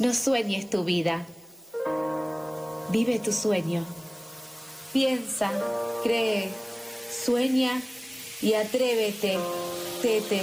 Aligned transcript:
No 0.00 0.12
sueñes 0.12 0.68
tu 0.68 0.82
vida. 0.82 1.24
Vive 2.90 3.20
tu 3.20 3.32
sueño. 3.32 3.84
Piensa, 4.92 5.52
cree, 6.02 6.50
sueña 7.24 7.80
y 8.42 8.54
atrévete, 8.54 9.38
tete, 10.02 10.42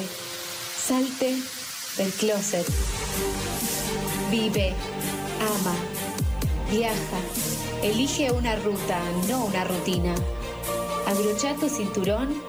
salte 0.88 1.36
del 1.98 2.12
closet. 2.14 2.66
Vive, 4.29 4.74
ama, 5.42 5.76
viaja, 6.72 7.20
elige 7.83 8.31
una 8.31 8.56
ruta, 8.56 9.02
no 9.28 9.46
una 9.46 9.65
rutina. 9.65 10.15
Abrocha 11.08 11.56
tu 11.56 11.68
cinturón 11.68 12.42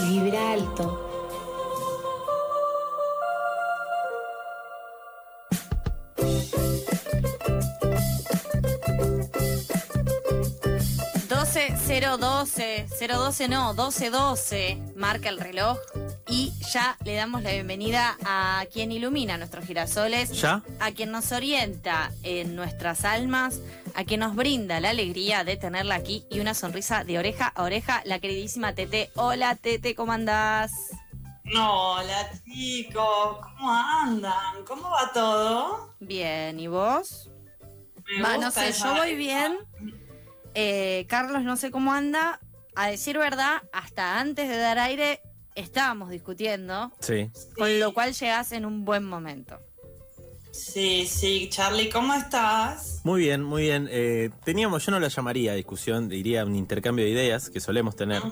y 0.00 0.18
vibra 0.18 0.54
alto. 0.54 1.11
012, 11.92 12.86
012 12.88 13.48
no, 13.48 13.74
1212, 13.74 14.82
marca 14.96 15.28
el 15.28 15.38
reloj 15.38 15.76
y 16.26 16.50
ya 16.72 16.96
le 17.04 17.14
damos 17.14 17.42
la 17.42 17.50
bienvenida 17.50 18.16
a 18.24 18.64
quien 18.72 18.92
ilumina 18.92 19.36
nuestros 19.36 19.66
girasoles, 19.66 20.32
¿Ya? 20.40 20.62
a 20.80 20.92
quien 20.92 21.10
nos 21.10 21.32
orienta 21.32 22.10
en 22.22 22.56
nuestras 22.56 23.04
almas, 23.04 23.60
a 23.94 24.04
quien 24.04 24.20
nos 24.20 24.34
brinda 24.34 24.80
la 24.80 24.88
alegría 24.88 25.44
de 25.44 25.58
tenerla 25.58 25.96
aquí 25.96 26.24
y 26.30 26.40
una 26.40 26.54
sonrisa 26.54 27.04
de 27.04 27.18
oreja 27.18 27.48
a 27.48 27.62
oreja, 27.62 28.00
la 28.06 28.20
queridísima 28.20 28.74
Tete. 28.74 29.10
Hola 29.14 29.54
Tete, 29.56 29.94
¿cómo 29.94 30.12
andás? 30.12 30.72
Hola 31.54 32.30
chicos, 32.46 33.36
¿cómo 33.42 33.70
andan? 33.70 34.64
¿Cómo 34.66 34.88
va 34.88 35.12
todo? 35.12 35.94
Bien, 36.00 36.58
¿y 36.58 36.68
vos? 36.68 37.28
Me 38.16 38.22
Va, 38.22 38.38
no 38.38 38.50
sé, 38.50 38.72
yo 38.72 38.94
voy 38.94 39.14
bien. 39.14 39.58
Eh, 40.54 41.06
Carlos, 41.08 41.42
no 41.42 41.56
sé 41.56 41.70
cómo 41.70 41.92
anda. 41.92 42.40
A 42.74 42.86
decir 42.88 43.18
verdad, 43.18 43.62
hasta 43.72 44.18
antes 44.18 44.48
de 44.48 44.56
dar 44.56 44.78
aire 44.78 45.20
estábamos 45.54 46.08
discutiendo, 46.08 46.90
Sí. 47.00 47.30
con 47.58 47.78
lo 47.78 47.92
cual 47.92 48.14
llegás 48.14 48.52
en 48.52 48.64
un 48.64 48.84
buen 48.86 49.04
momento. 49.04 49.60
Sí, 50.52 51.06
sí, 51.08 51.48
Charlie, 51.50 51.88
¿cómo 51.88 52.12
estás? 52.12 53.00
Muy 53.04 53.22
bien, 53.22 53.42
muy 53.42 53.62
bien. 53.62 53.88
Eh, 53.90 54.28
teníamos, 54.44 54.84
yo 54.84 54.92
no 54.92 55.00
la 55.00 55.08
llamaría 55.08 55.54
discusión, 55.54 56.10
diría 56.10 56.44
un 56.44 56.54
intercambio 56.54 57.06
de 57.06 57.10
ideas 57.10 57.48
que 57.48 57.58
solemos 57.58 57.96
tener, 57.96 58.22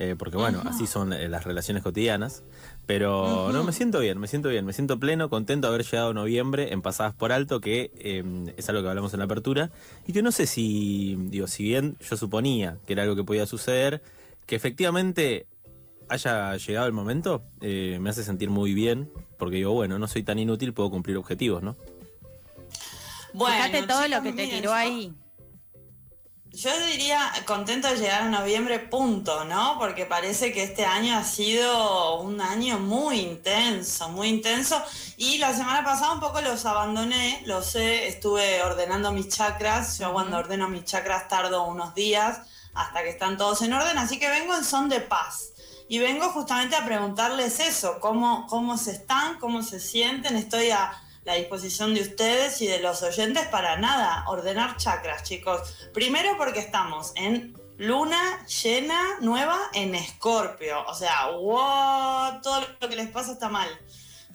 eh, 0.00 0.16
porque 0.18 0.36
bueno, 0.36 0.60
así 0.66 0.88
son 0.88 1.12
eh, 1.12 1.28
las 1.28 1.44
relaciones 1.44 1.84
cotidianas. 1.84 2.42
Pero 2.84 3.52
no, 3.52 3.62
me 3.62 3.72
siento 3.72 4.00
bien, 4.00 4.18
me 4.18 4.26
siento 4.26 4.48
bien, 4.48 4.66
me 4.66 4.72
siento 4.72 4.98
pleno, 4.98 5.30
contento 5.30 5.68
de 5.68 5.74
haber 5.74 5.86
llegado 5.86 6.10
a 6.10 6.14
noviembre 6.14 6.72
en 6.72 6.82
Pasadas 6.82 7.14
por 7.14 7.30
Alto, 7.30 7.60
que 7.60 7.92
eh, 7.96 8.24
es 8.56 8.68
algo 8.68 8.82
que 8.82 8.88
hablamos 8.88 9.12
en 9.12 9.20
la 9.20 9.26
apertura, 9.26 9.70
y 10.04 10.12
que 10.12 10.20
no 10.20 10.32
sé 10.32 10.46
si, 10.46 11.16
digo, 11.28 11.46
si 11.46 11.62
bien 11.62 11.96
yo 12.00 12.16
suponía 12.16 12.78
que 12.86 12.94
era 12.94 13.04
algo 13.04 13.14
que 13.14 13.22
podía 13.22 13.46
suceder, 13.46 14.02
que 14.46 14.56
efectivamente 14.56 15.46
haya 16.08 16.56
llegado 16.56 16.86
el 16.86 16.92
momento, 16.92 17.42
eh, 17.60 17.98
me 18.00 18.10
hace 18.10 18.24
sentir 18.24 18.50
muy 18.50 18.74
bien, 18.74 19.10
porque 19.38 19.56
digo, 19.56 19.72
bueno, 19.72 19.98
no 19.98 20.08
soy 20.08 20.22
tan 20.22 20.38
inútil, 20.38 20.72
puedo 20.74 20.90
cumplir 20.90 21.16
objetivos, 21.16 21.62
¿no? 21.62 21.76
Bueno, 23.32 23.56
Fíjate 23.56 23.86
todo 23.86 24.04
chicos, 24.04 24.10
lo 24.10 24.22
que 24.22 24.28
te 24.32 24.42
miren, 24.44 24.50
tiró 24.50 24.70
yo- 24.70 24.74
ahí. 24.74 25.12
Yo 26.50 26.70
diría 26.86 27.30
contento 27.44 27.86
de 27.88 27.98
llegar 27.98 28.22
a 28.22 28.28
noviembre, 28.30 28.78
punto, 28.80 29.44
¿no? 29.44 29.76
Porque 29.78 30.06
parece 30.06 30.50
que 30.52 30.64
este 30.64 30.84
año 30.84 31.16
ha 31.16 31.22
sido 31.22 32.20
un 32.20 32.40
año 32.40 32.80
muy 32.80 33.20
intenso, 33.20 34.08
muy 34.08 34.28
intenso. 34.28 34.82
Y 35.18 35.38
la 35.38 35.52
semana 35.54 35.84
pasada 35.84 36.14
un 36.14 36.20
poco 36.20 36.40
los 36.40 36.64
abandoné, 36.66 37.42
lo 37.46 37.62
sé, 37.62 38.08
estuve 38.08 38.60
ordenando 38.62 39.12
mis 39.12 39.28
chakras. 39.28 39.98
Yo 39.98 40.12
cuando 40.12 40.38
ordeno 40.38 40.68
mis 40.68 40.84
chakras 40.84 41.28
tardo 41.28 41.64
unos 41.64 41.94
días 41.94 42.40
hasta 42.74 43.02
que 43.02 43.10
están 43.10 43.36
todos 43.36 43.60
en 43.62 43.74
orden, 43.74 43.96
así 43.98 44.18
que 44.18 44.28
vengo 44.28 44.54
en 44.56 44.64
son 44.64 44.88
de 44.88 45.00
paz. 45.00 45.52
Y 45.88 45.98
vengo 45.98 46.28
justamente 46.30 46.76
a 46.76 46.84
preguntarles 46.84 47.60
eso, 47.60 47.98
cómo, 48.00 48.46
cómo 48.48 48.76
se 48.76 48.92
están, 48.92 49.38
cómo 49.38 49.62
se 49.62 49.80
sienten. 49.80 50.36
Estoy 50.36 50.70
a 50.70 50.92
la 51.24 51.34
disposición 51.34 51.94
de 51.94 52.02
ustedes 52.02 52.60
y 52.60 52.66
de 52.66 52.80
los 52.80 53.02
oyentes 53.02 53.46
para 53.48 53.76
nada, 53.76 54.24
ordenar 54.28 54.76
chakras, 54.76 55.22
chicos. 55.22 55.88
Primero 55.94 56.36
porque 56.36 56.60
estamos 56.60 57.12
en 57.16 57.56
luna 57.78 58.44
llena 58.46 59.00
nueva 59.20 59.58
en 59.72 59.94
Escorpio. 59.94 60.84
O 60.86 60.94
sea, 60.94 61.30
wow, 61.30 62.40
todo 62.42 62.60
lo 62.80 62.88
que 62.88 62.96
les 62.96 63.08
pasa 63.08 63.32
está 63.32 63.48
mal. 63.48 63.68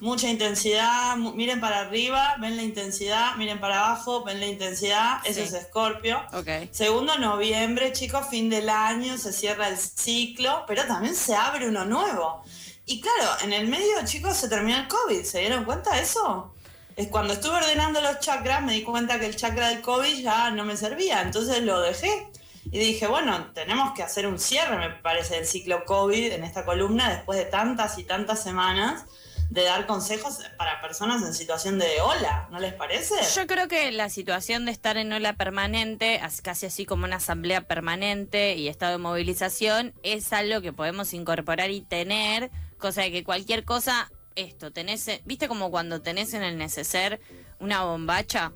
Mucha 0.00 0.28
intensidad, 0.28 1.16
miren 1.16 1.60
para 1.60 1.80
arriba, 1.80 2.34
ven 2.40 2.56
la 2.56 2.62
intensidad, 2.62 3.36
miren 3.36 3.60
para 3.60 3.78
abajo, 3.86 4.24
ven 4.24 4.40
la 4.40 4.46
intensidad, 4.46 5.18
eso 5.24 5.40
Sí. 5.40 5.46
es 5.46 5.52
Escorpio. 5.54 6.20
Ok. 6.32 6.48
Segundo, 6.72 7.16
noviembre, 7.18 7.92
chicos, 7.92 8.26
fin 8.28 8.50
del 8.50 8.68
año, 8.68 9.16
se 9.16 9.32
cierra 9.32 9.68
el 9.68 9.78
ciclo, 9.78 10.64
pero 10.66 10.84
también 10.84 11.14
se 11.14 11.34
abre 11.36 11.68
uno 11.68 11.84
nuevo. 11.84 12.42
Y 12.86 13.00
claro, 13.00 13.30
en 13.44 13.52
el 13.52 13.68
medio, 13.68 13.94
chicos, 14.04 14.36
se 14.36 14.48
terminó 14.48 14.76
el 14.76 14.88
COVID, 14.88 15.22
¿se 15.22 15.38
dieron 15.38 15.64
cuenta 15.64 15.94
de 15.94 16.02
eso? 16.02 16.54
Es 16.96 17.08
cuando 17.08 17.32
estuve 17.32 17.56
ordenando 17.56 18.00
los 18.00 18.18
chakras, 18.20 18.62
me 18.62 18.72
di 18.74 18.82
cuenta 18.82 19.18
que 19.20 19.26
el 19.26 19.36
chakra 19.36 19.68
del 19.68 19.80
COVID 19.80 20.22
ya 20.22 20.50
no 20.50 20.64
me 20.64 20.76
servía, 20.76 21.22
entonces 21.22 21.62
lo 21.62 21.80
dejé. 21.80 22.30
Y 22.66 22.78
dije, 22.78 23.06
bueno, 23.06 23.52
tenemos 23.54 23.94
que 23.94 24.02
hacer 24.02 24.26
un 24.26 24.38
cierre, 24.38 24.76
me 24.76 24.90
parece, 24.90 25.36
del 25.36 25.46
ciclo 25.46 25.84
COVID 25.84 26.32
en 26.32 26.44
esta 26.44 26.64
columna, 26.64 27.10
después 27.10 27.38
de 27.38 27.44
tantas 27.44 27.98
y 27.98 28.04
tantas 28.04 28.42
semanas 28.42 29.04
de 29.50 29.62
dar 29.64 29.86
consejos 29.86 30.38
para 30.58 30.80
personas 30.80 31.22
en 31.22 31.32
situación 31.34 31.78
de 31.78 32.00
ola, 32.00 32.48
¿no 32.50 32.58
les 32.58 32.72
parece? 32.74 33.14
Yo 33.36 33.46
creo 33.46 33.68
que 33.68 33.92
la 33.92 34.08
situación 34.08 34.64
de 34.64 34.72
estar 34.72 34.96
en 34.96 35.12
ola 35.12 35.34
permanente, 35.34 36.18
as- 36.20 36.40
casi 36.42 36.66
así 36.66 36.86
como 36.86 37.04
una 37.04 37.16
asamblea 37.16 37.60
permanente 37.62 38.54
y 38.56 38.68
estado 38.68 38.92
de 38.92 38.98
movilización, 38.98 39.94
es 40.02 40.32
algo 40.32 40.60
que 40.60 40.72
podemos 40.72 41.14
incorporar 41.14 41.70
y 41.70 41.82
tener, 41.82 42.50
cosa 42.78 43.02
de 43.02 43.12
que 43.12 43.22
cualquier 43.24 43.64
cosa, 43.64 44.10
esto, 44.34 44.72
tenés, 44.72 45.06
eh, 45.08 45.22
¿viste 45.24 45.46
como 45.46 45.70
cuando 45.70 46.02
tenés 46.02 46.34
en 46.34 46.42
el 46.42 46.58
neceser 46.58 47.20
una 47.60 47.84
bombacha? 47.84 48.52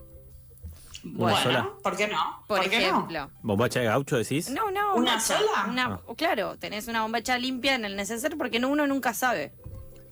Una 1.04 1.16
bueno, 1.16 1.42
sola. 1.42 1.68
¿por 1.82 1.96
qué 1.96 2.08
no? 2.08 2.44
Por, 2.48 2.60
qué 2.68 2.80
no? 2.80 2.86
ejemplo. 2.86 3.30
¿Bombacha 3.42 3.78
de 3.80 3.86
gaucho 3.86 4.16
decís? 4.16 4.50
No, 4.50 4.72
no, 4.72 4.94
¿Una 4.96 5.12
bombacha, 5.12 5.20
sola? 5.38 5.66
una- 5.68 5.84
Ah. 6.08 6.14
Claro, 6.16 6.58
tenés 6.58 6.88
una 6.88 7.02
bombacha 7.02 7.38
limpia 7.38 7.76
en 7.76 7.84
el 7.84 7.94
neceser 7.94 8.36
porque 8.36 8.58
no, 8.58 8.68
uno 8.68 8.86
nunca 8.88 9.14
sabe. 9.14 9.52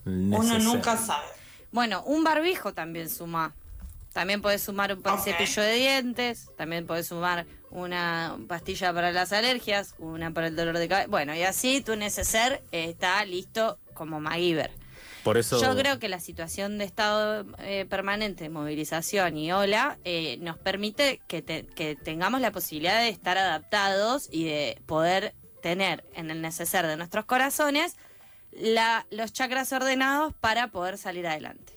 Uno 0.07 0.59
nunca 0.59 0.97
sabe. 0.97 1.27
Bueno, 1.73 2.03
un 2.05 2.25
barbijo 2.25 2.73
también 2.73 3.11
suma. 3.11 3.55
También 4.13 4.41
podés 4.41 4.63
sumar 4.63 4.95
un 4.97 5.07
Ok. 5.07 5.19
cepillo 5.23 5.61
de 5.63 5.75
dientes, 5.75 6.49
también 6.57 6.87
podés 6.87 7.09
sumar 7.09 7.45
una 7.71 8.39
pastilla 8.49 8.95
para 8.95 9.13
las 9.13 9.31
alergias, 9.35 9.95
una 9.99 10.31
para 10.31 10.47
el 10.47 10.57
dolor 10.57 10.79
de 10.79 10.89
cabeza. 10.89 11.09
Bueno, 11.09 11.35
y 11.35 11.43
así 11.43 11.83
tu 11.83 11.97
neceser 11.97 12.63
está 12.73 13.23
listo 13.27 13.79
como 13.93 14.19
MacGyver. 14.21 14.71
Por 15.23 15.37
eso. 15.37 15.61
Yo 15.61 15.77
creo 15.77 15.99
que 15.99 16.09
la 16.09 16.21
situación 16.21 16.79
de 16.79 16.85
estado 16.85 17.45
eh, 17.59 17.85
permanente, 17.91 18.49
movilización 18.49 19.37
y 19.37 19.53
ola 19.53 19.99
eh, 20.05 20.39
nos 20.41 20.57
permite 20.57 21.21
que, 21.27 21.43
te- 21.43 21.67
que 21.67 21.97
tengamos 21.97 22.41
la 22.41 22.53
posibilidad 22.53 23.01
de 23.01 23.09
estar 23.11 23.37
adaptados 23.37 24.29
y 24.31 24.45
de 24.45 24.81
poder 24.87 25.35
tener 25.61 26.05
en 26.15 26.31
el 26.31 26.41
neceser 26.41 26.87
de 26.87 26.97
nuestros 26.97 27.25
corazones 27.25 27.97
la, 28.59 29.07
los 29.11 29.33
chakras 29.33 29.73
ordenados 29.73 30.35
para 30.41 30.69
poder 30.69 30.99
salir 30.99 31.27
adelante. 31.27 31.75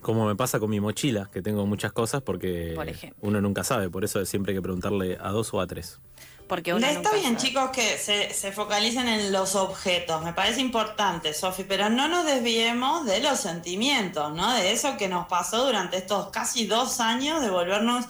Como 0.00 0.26
me 0.26 0.36
pasa 0.36 0.60
con 0.60 0.70
mi 0.70 0.80
mochila, 0.80 1.28
que 1.32 1.42
tengo 1.42 1.66
muchas 1.66 1.92
cosas 1.92 2.22
porque 2.22 2.72
Por 2.74 2.86
uno 3.20 3.40
nunca 3.40 3.64
sabe, 3.64 3.90
por 3.90 4.04
eso 4.04 4.24
siempre 4.24 4.52
hay 4.52 4.58
que 4.58 4.62
preguntarle 4.62 5.18
a 5.20 5.30
dos 5.30 5.52
o 5.52 5.60
a 5.60 5.66
tres. 5.66 5.98
Porque 6.46 6.72
uno 6.72 6.86
Está 6.86 7.12
bien, 7.12 7.24
sabe. 7.24 7.36
chicos, 7.36 7.70
que 7.70 7.98
se, 7.98 8.32
se 8.32 8.52
focalicen 8.52 9.06
en 9.06 9.32
los 9.32 9.54
objetos. 9.54 10.24
Me 10.24 10.32
parece 10.32 10.62
importante, 10.62 11.34
Sofi, 11.34 11.64
pero 11.64 11.90
no 11.90 12.08
nos 12.08 12.24
desviemos 12.24 13.04
de 13.04 13.20
los 13.20 13.38
sentimientos, 13.38 14.32
¿no? 14.34 14.54
De 14.54 14.72
eso 14.72 14.96
que 14.96 15.08
nos 15.08 15.26
pasó 15.28 15.66
durante 15.66 15.98
estos 15.98 16.30
casi 16.30 16.66
dos 16.66 17.00
años 17.00 17.42
de 17.42 17.50
volvernos 17.50 18.06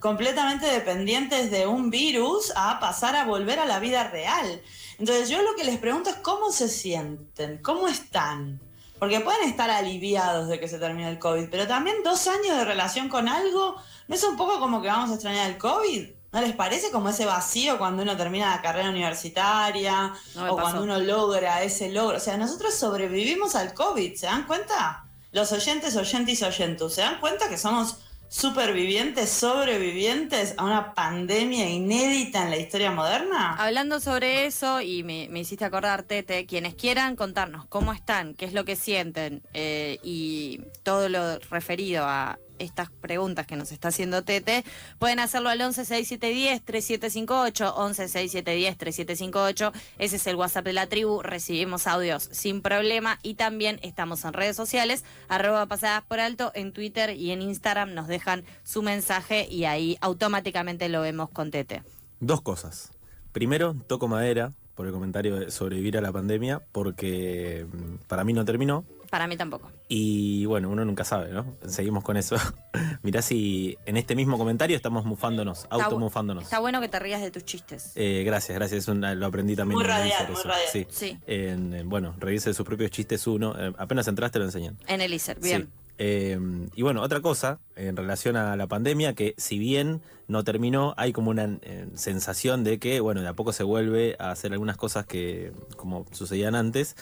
completamente 0.00 0.66
dependientes 0.66 1.50
de 1.50 1.66
un 1.66 1.88
virus 1.90 2.52
a 2.56 2.78
pasar 2.78 3.16
a 3.16 3.24
volver 3.24 3.58
a 3.58 3.64
la 3.64 3.78
vida 3.80 4.08
real. 4.08 4.60
Entonces 4.98 5.28
yo 5.28 5.40
lo 5.42 5.54
que 5.54 5.64
les 5.64 5.78
pregunto 5.78 6.10
es 6.10 6.16
cómo 6.16 6.50
se 6.50 6.68
sienten, 6.68 7.58
cómo 7.58 7.88
están. 7.88 8.60
Porque 8.98 9.20
pueden 9.20 9.48
estar 9.48 9.70
aliviados 9.70 10.48
de 10.48 10.58
que 10.58 10.66
se 10.66 10.78
termine 10.78 11.08
el 11.08 11.20
COVID, 11.20 11.48
pero 11.50 11.68
también 11.68 12.02
dos 12.02 12.26
años 12.26 12.56
de 12.56 12.64
relación 12.64 13.08
con 13.08 13.28
algo, 13.28 13.76
¿no 14.08 14.14
es 14.14 14.24
un 14.24 14.36
poco 14.36 14.58
como 14.58 14.82
que 14.82 14.88
vamos 14.88 15.10
a 15.10 15.14
extrañar 15.14 15.48
el 15.50 15.56
COVID? 15.56 16.08
¿No 16.32 16.40
les 16.40 16.52
parece 16.54 16.90
como 16.90 17.08
ese 17.08 17.24
vacío 17.24 17.78
cuando 17.78 18.02
uno 18.02 18.16
termina 18.16 18.50
la 18.56 18.60
carrera 18.60 18.90
universitaria 18.90 20.12
No 20.34 20.52
o 20.52 20.56
pasó. 20.56 20.60
cuando 20.60 20.82
uno 20.82 20.98
logra 20.98 21.62
ese 21.62 21.90
logro? 21.90 22.16
O 22.16 22.20
sea, 22.20 22.36
nosotros 22.36 22.74
sobrevivimos 22.74 23.54
al 23.54 23.72
COVID, 23.72 24.14
¿se 24.16 24.26
dan 24.26 24.46
cuenta? 24.46 25.04
Los 25.30 25.52
oyentes, 25.52 25.96
oyentes 25.96 26.40
y 26.40 26.44
oyentos, 26.44 26.94
¿se 26.94 27.02
dan 27.02 27.20
cuenta 27.20 27.48
que 27.48 27.56
somos 27.56 27.98
supervivientes, 28.28 29.30
sobrevivientes 29.30 30.54
a 30.56 30.64
una 30.64 30.94
pandemia 30.94 31.68
inédita 31.68 32.44
en 32.44 32.50
la 32.50 32.56
historia 32.56 32.90
moderna? 32.90 33.54
Hablando 33.54 34.00
sobre 34.00 34.46
eso, 34.46 34.80
y 34.80 35.02
me, 35.02 35.28
me 35.30 35.40
hiciste 35.40 35.64
acordar, 35.64 36.02
Tete, 36.02 36.46
quienes 36.46 36.74
quieran 36.74 37.16
contarnos 37.16 37.66
cómo 37.66 37.92
están, 37.92 38.34
qué 38.34 38.44
es 38.44 38.52
lo 38.52 38.64
que 38.64 38.76
sienten 38.76 39.42
eh, 39.54 39.98
y 40.02 40.60
todo 40.82 41.08
lo 41.08 41.38
referido 41.50 42.04
a 42.04 42.38
estas 42.58 42.90
preguntas 42.90 43.46
que 43.46 43.56
nos 43.56 43.72
está 43.72 43.88
haciendo 43.88 44.22
Tete, 44.22 44.64
pueden 44.98 45.20
hacerlo 45.20 45.48
al 45.48 45.60
11 45.60 45.84
6710 45.84 46.62
3758, 46.62 47.74
11 47.76 48.08
6710 48.08 48.78
3758. 48.78 49.72
Ese 49.98 50.16
es 50.16 50.26
el 50.26 50.36
WhatsApp 50.36 50.64
de 50.64 50.72
la 50.72 50.86
tribu. 50.86 51.22
Recibimos 51.22 51.86
audios 51.86 52.28
sin 52.32 52.62
problema 52.62 53.18
y 53.22 53.34
también 53.34 53.78
estamos 53.82 54.24
en 54.24 54.32
redes 54.32 54.56
sociales, 54.56 55.04
arroba 55.28 55.66
pasadas 55.66 56.02
por 56.04 56.20
alto, 56.20 56.52
en 56.54 56.72
Twitter 56.72 57.10
y 57.10 57.30
en 57.30 57.42
Instagram 57.42 57.94
nos 57.94 58.08
dejan 58.08 58.44
su 58.62 58.82
mensaje 58.82 59.46
y 59.50 59.64
ahí 59.64 59.98
automáticamente 60.00 60.88
lo 60.88 61.00
vemos 61.02 61.30
con 61.30 61.50
Tete. 61.50 61.82
Dos 62.20 62.42
cosas. 62.42 62.90
Primero, 63.32 63.76
toco 63.86 64.08
madera 64.08 64.52
por 64.74 64.86
el 64.86 64.92
comentario 64.92 65.36
de 65.36 65.50
sobrevivir 65.50 65.98
a 65.98 66.00
la 66.00 66.12
pandemia, 66.12 66.62
porque 66.72 67.66
mm, 67.70 68.06
para 68.06 68.24
mí 68.24 68.32
no 68.32 68.44
terminó. 68.44 68.84
Para 69.10 69.26
mí 69.26 69.36
tampoco. 69.36 69.70
Y 69.88 70.44
bueno, 70.44 70.68
uno 70.68 70.84
nunca 70.84 71.02
sabe, 71.04 71.30
¿no? 71.32 71.56
Seguimos 71.66 72.04
con 72.04 72.16
eso. 72.16 72.36
Mirá 73.02 73.22
si 73.22 73.78
en 73.86 73.96
este 73.96 74.14
mismo 74.14 74.36
comentario 74.36 74.76
estamos 74.76 75.04
mufándonos, 75.06 75.66
automufándonos. 75.70 76.44
Está 76.44 76.58
bueno 76.58 76.80
que 76.80 76.88
te 76.88 76.98
rías 76.98 77.22
de 77.22 77.30
tus 77.30 77.44
chistes. 77.44 77.92
Eh, 77.94 78.22
gracias, 78.26 78.56
gracias. 78.58 78.82
Es 78.82 78.88
una- 78.88 79.14
lo 79.14 79.26
aprendí 79.26 79.56
también. 79.56 79.76
Muy 79.76 79.84
en 79.84 79.90
radial, 79.90 80.26
muy 80.28 80.36
eso. 80.38 80.48
radial. 80.48 80.68
Sí. 80.72 80.86
Sí. 80.90 81.18
En, 81.26 81.72
en, 81.72 81.88
bueno, 81.88 82.14
reírse 82.18 82.50
de 82.50 82.54
sus 82.54 82.66
propios 82.66 82.90
chistes 82.90 83.26
uno. 83.26 83.54
eh, 83.58 83.72
apenas 83.78 84.06
entraste 84.08 84.38
lo 84.38 84.44
enseñan. 84.44 84.76
En 84.86 85.00
el 85.00 85.12
ISER, 85.14 85.40
bien. 85.40 85.62
Sí. 85.62 85.68
Eh, 86.00 86.38
y 86.76 86.82
bueno, 86.82 87.02
otra 87.02 87.20
cosa 87.20 87.58
en 87.74 87.96
relación 87.96 88.36
a 88.36 88.54
la 88.56 88.68
pandemia, 88.68 89.14
que 89.14 89.34
si 89.36 89.58
bien 89.58 90.00
no 90.28 90.44
terminó, 90.44 90.94
hay 90.96 91.12
como 91.12 91.30
una 91.30 91.58
eh, 91.62 91.88
sensación 91.94 92.62
de 92.62 92.78
que, 92.78 93.00
bueno, 93.00 93.20
de 93.20 93.26
a 93.26 93.32
poco 93.34 93.52
se 93.52 93.64
vuelve 93.64 94.14
a 94.20 94.30
hacer 94.30 94.52
algunas 94.52 94.76
cosas 94.76 95.06
que 95.06 95.50
como 95.76 96.06
sucedían 96.12 96.54
antes. 96.54 96.94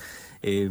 Eh, 0.43 0.71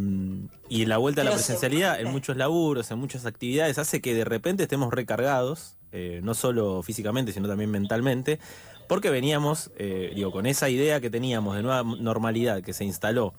y 0.70 0.86
la 0.86 0.98
vuelta 0.98 1.22
a 1.22 1.24
la 1.24 1.32
presencialidad 1.32 2.00
en 2.00 2.12
muchos 2.12 2.38
laburos, 2.38 2.90
en 2.92 3.00
muchas 3.00 3.26
actividades, 3.26 3.78
hace 3.78 4.02
que 4.02 4.14
de 4.14 4.26
repente 4.26 4.64
estemos 4.64 4.94
recargados, 4.94 5.78
eh, 5.92 6.22
no 6.24 6.34
solo 6.34 6.82
físicamente, 6.84 7.32
sino 7.32 7.48
también 7.48 7.72
mentalmente, 7.72 8.40
porque 8.88 9.10
veníamos, 9.10 9.72
eh, 9.78 10.12
digo, 10.16 10.32
con 10.32 10.46
esa 10.46 10.70
idea 10.70 11.02
que 11.02 11.10
teníamos 11.10 11.56
de 11.56 11.64
nueva 11.64 11.84
normalidad 11.84 12.62
que 12.62 12.74
se 12.74 12.86
instaló 12.86 13.34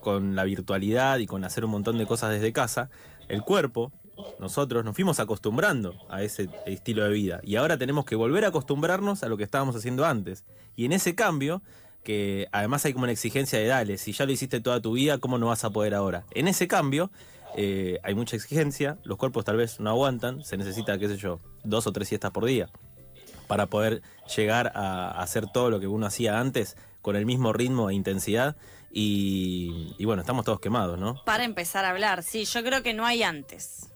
con 0.00 0.36
la 0.36 0.44
virtualidad 0.44 1.18
y 1.18 1.26
con 1.26 1.44
hacer 1.44 1.64
un 1.64 1.72
montón 1.72 1.98
de 1.98 2.06
cosas 2.06 2.30
desde 2.30 2.52
casa, 2.52 2.90
el 3.28 3.42
cuerpo, 3.42 3.92
nosotros 4.40 4.84
nos 4.84 4.94
fuimos 4.94 5.20
acostumbrando 5.20 5.94
a 6.08 6.22
ese 6.22 6.48
estilo 6.66 7.04
de 7.04 7.10
vida 7.10 7.40
y 7.44 7.56
ahora 7.56 7.78
tenemos 7.78 8.04
que 8.04 8.16
volver 8.16 8.44
a 8.44 8.48
acostumbrarnos 8.48 9.22
a 9.22 9.28
lo 9.28 9.36
que 9.36 9.44
estábamos 9.44 9.76
haciendo 9.76 10.04
antes. 10.04 10.44
Y 10.76 10.86
en 10.86 10.92
ese 10.92 11.14
cambio, 11.14 11.62
que 12.08 12.48
además 12.52 12.86
hay 12.86 12.94
como 12.94 13.02
una 13.02 13.12
exigencia 13.12 13.58
de 13.58 13.66
dale, 13.66 13.98
si 13.98 14.12
ya 14.12 14.24
lo 14.24 14.32
hiciste 14.32 14.62
toda 14.62 14.80
tu 14.80 14.92
vida, 14.92 15.18
¿cómo 15.18 15.36
no 15.36 15.48
vas 15.48 15.64
a 15.64 15.68
poder 15.68 15.94
ahora? 15.94 16.24
En 16.30 16.48
ese 16.48 16.66
cambio 16.66 17.10
eh, 17.54 17.98
hay 18.02 18.14
mucha 18.14 18.34
exigencia, 18.34 18.96
los 19.04 19.18
cuerpos 19.18 19.44
tal 19.44 19.58
vez 19.58 19.78
no 19.78 19.90
aguantan, 19.90 20.42
se 20.42 20.56
necesita, 20.56 20.98
qué 20.98 21.06
sé 21.06 21.18
yo, 21.18 21.38
dos 21.64 21.86
o 21.86 21.92
tres 21.92 22.08
siestas 22.08 22.30
por 22.30 22.46
día 22.46 22.70
para 23.46 23.66
poder 23.66 24.00
llegar 24.34 24.72
a 24.74 25.20
hacer 25.20 25.48
todo 25.52 25.68
lo 25.68 25.80
que 25.80 25.86
uno 25.86 26.06
hacía 26.06 26.40
antes 26.40 26.78
con 27.02 27.14
el 27.14 27.26
mismo 27.26 27.52
ritmo 27.52 27.90
e 27.90 27.94
intensidad. 27.94 28.56
Y, 28.90 29.94
y 29.98 30.06
bueno, 30.06 30.22
estamos 30.22 30.46
todos 30.46 30.60
quemados, 30.60 30.98
¿no? 30.98 31.22
Para 31.26 31.44
empezar 31.44 31.84
a 31.84 31.90
hablar, 31.90 32.22
sí, 32.22 32.46
yo 32.46 32.64
creo 32.64 32.82
que 32.82 32.94
no 32.94 33.04
hay 33.04 33.22
antes. 33.22 33.90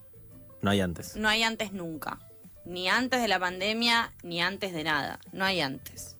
No 0.60 0.70
hay 0.70 0.82
antes. 0.82 1.16
No 1.16 1.30
hay 1.30 1.44
antes 1.44 1.72
nunca. 1.72 2.18
Ni 2.66 2.90
antes 2.90 3.22
de 3.22 3.28
la 3.28 3.40
pandemia, 3.40 4.12
ni 4.22 4.42
antes 4.42 4.74
de 4.74 4.84
nada. 4.84 5.18
No 5.32 5.46
hay 5.46 5.62
antes. 5.62 6.18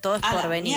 Todo 0.00 0.16
es 0.16 0.24
A 0.24 0.30
por 0.30 0.40
la 0.42 0.46
venir. 0.48 0.76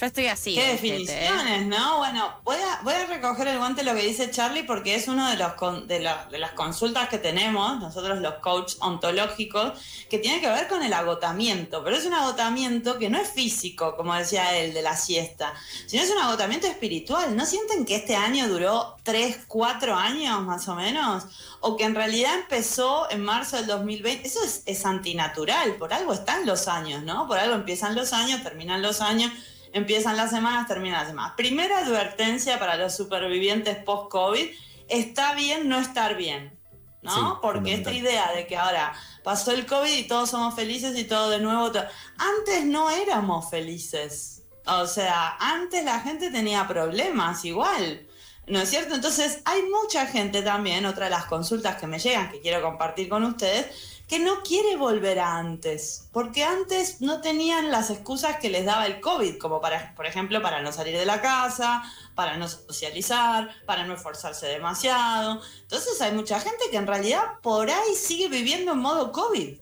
Yo 0.00 0.06
estoy 0.06 0.26
así. 0.28 0.54
Qué 0.54 0.68
definiciones, 0.68 1.66
¿no? 1.66 1.98
Bueno, 1.98 2.40
voy 2.44 2.56
a, 2.56 2.80
voy 2.84 2.94
a 2.94 3.06
recoger 3.06 3.48
el 3.48 3.58
guante 3.58 3.82
lo 3.82 3.94
que 3.94 4.02
dice 4.02 4.30
Charlie 4.30 4.62
porque 4.62 4.94
es 4.94 5.08
uno 5.08 5.28
de 5.28 5.36
los 5.36 5.54
con- 5.54 5.88
de, 5.88 5.98
la- 5.98 6.26
de 6.30 6.38
las 6.38 6.52
consultas 6.52 7.08
que 7.08 7.18
tenemos, 7.18 7.80
nosotros 7.80 8.20
los 8.20 8.34
coaches 8.34 8.78
ontológicos, 8.80 9.72
que 10.08 10.18
tiene 10.18 10.40
que 10.40 10.48
ver 10.48 10.68
con 10.68 10.84
el 10.84 10.92
agotamiento, 10.92 11.82
pero 11.82 11.96
es 11.96 12.06
un 12.06 12.14
agotamiento 12.14 12.96
que 12.98 13.10
no 13.10 13.18
es 13.18 13.28
físico, 13.28 13.96
como 13.96 14.14
decía 14.14 14.56
él, 14.56 14.72
de 14.72 14.82
la 14.82 14.96
siesta, 14.96 15.52
sino 15.86 16.02
es 16.04 16.10
un 16.10 16.18
agotamiento 16.18 16.68
espiritual. 16.68 17.34
¿No 17.36 17.44
sienten 17.44 17.84
que 17.84 17.96
este 17.96 18.14
año 18.14 18.46
duró 18.46 18.96
tres, 19.02 19.38
cuatro 19.48 19.96
años 19.96 20.42
más 20.42 20.68
o 20.68 20.76
menos? 20.76 21.24
O 21.60 21.76
que 21.76 21.82
en 21.84 21.96
realidad 21.96 22.34
empezó 22.36 23.10
en 23.10 23.24
marzo 23.24 23.56
del 23.56 23.66
2020. 23.66 24.28
Eso 24.28 24.44
es, 24.44 24.62
es 24.66 24.84
antinatural, 24.86 25.74
por 25.74 25.92
algo 25.92 26.12
están 26.12 26.46
los 26.46 26.68
años, 26.68 27.02
¿no? 27.02 27.26
Por 27.26 27.38
algo 27.38 27.56
empiezan 27.56 27.96
los 27.96 28.12
años, 28.12 28.27
terminan 28.42 28.82
los 28.82 29.00
años. 29.00 29.32
Empiezan 29.72 30.16
las 30.16 30.30
semanas, 30.30 30.66
terminan 30.66 31.00
las 31.00 31.08
semanas. 31.08 31.34
Primera 31.36 31.78
advertencia 31.78 32.58
para 32.58 32.76
los 32.76 32.96
supervivientes 32.96 33.76
post-COVID, 33.84 34.48
está 34.88 35.34
bien 35.34 35.68
no 35.68 35.78
estar 35.78 36.16
bien, 36.16 36.58
¿no? 37.02 37.14
Sí, 37.14 37.20
Porque 37.42 37.74
esta 37.74 37.92
idea 37.92 38.32
de 38.32 38.46
que 38.46 38.56
ahora 38.56 38.94
pasó 39.22 39.52
el 39.52 39.66
COVID 39.66 39.92
y 39.92 40.08
todos 40.08 40.30
somos 40.30 40.54
felices 40.54 40.96
y 40.98 41.04
todo 41.04 41.30
de 41.30 41.40
nuevo... 41.40 41.70
Antes 42.16 42.64
no 42.64 42.90
éramos 42.90 43.50
felices. 43.50 44.42
O 44.66 44.86
sea, 44.86 45.36
antes 45.38 45.84
la 45.84 46.00
gente 46.00 46.30
tenía 46.30 46.66
problemas 46.66 47.44
igual. 47.44 48.06
¿No 48.46 48.60
es 48.60 48.70
cierto? 48.70 48.94
Entonces 48.94 49.42
hay 49.44 49.62
mucha 49.64 50.06
gente 50.06 50.40
también, 50.40 50.86
otra 50.86 51.04
de 51.04 51.10
las 51.10 51.26
consultas 51.26 51.76
que 51.76 51.86
me 51.86 51.98
llegan, 51.98 52.30
que 52.30 52.40
quiero 52.40 52.62
compartir 52.62 53.08
con 53.08 53.22
ustedes, 53.24 53.97
que 54.08 54.18
no 54.18 54.42
quiere 54.42 54.76
volver 54.76 55.18
a 55.18 55.36
antes, 55.36 56.08
porque 56.12 56.42
antes 56.42 57.02
no 57.02 57.20
tenían 57.20 57.70
las 57.70 57.90
excusas 57.90 58.38
que 58.38 58.48
les 58.48 58.64
daba 58.64 58.86
el 58.86 59.00
COVID, 59.00 59.36
como 59.36 59.60
para, 59.60 59.94
por 59.94 60.06
ejemplo, 60.06 60.40
para 60.40 60.62
no 60.62 60.72
salir 60.72 60.96
de 60.96 61.04
la 61.04 61.20
casa, 61.20 61.82
para 62.14 62.38
no 62.38 62.48
socializar, 62.48 63.50
para 63.66 63.86
no 63.86 63.94
esforzarse 63.94 64.46
demasiado. 64.46 65.42
Entonces 65.60 66.00
hay 66.00 66.12
mucha 66.12 66.40
gente 66.40 66.64
que 66.70 66.78
en 66.78 66.86
realidad 66.86 67.20
por 67.42 67.70
ahí 67.70 67.94
sigue 67.94 68.28
viviendo 68.28 68.72
en 68.72 68.78
modo 68.78 69.12
COVID. 69.12 69.58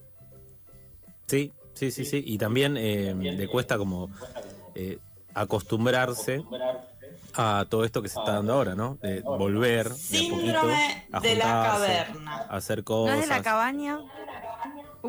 Sí, 1.26 1.52
sí, 1.74 1.90
sí, 1.90 2.04
sí. 2.04 2.22
Y 2.24 2.38
también 2.38 2.76
eh, 2.76 3.14
le 3.14 3.48
cuesta 3.48 3.76
como 3.76 4.10
eh, 4.76 4.98
acostumbrarse 5.34 6.44
a 7.34 7.66
todo 7.68 7.84
esto 7.84 8.00
que 8.00 8.08
se 8.08 8.18
está 8.18 8.32
dando 8.32 8.52
ahora, 8.54 8.74
¿no? 8.74 8.96
De 9.02 9.20
volver 9.20 9.88
de 9.88 9.90
a 9.90 9.94
poquito 9.94 10.36
Síndrome 10.36 11.06
de 11.20 11.34
la 11.34 11.44
caverna. 11.44 12.36
a 12.48 12.56
hacer 12.56 12.78
¿No 12.78 12.84
cosas. 12.84 13.16
es 13.16 13.20
de 13.22 13.26
la 13.26 13.42
cabaña? 13.42 13.98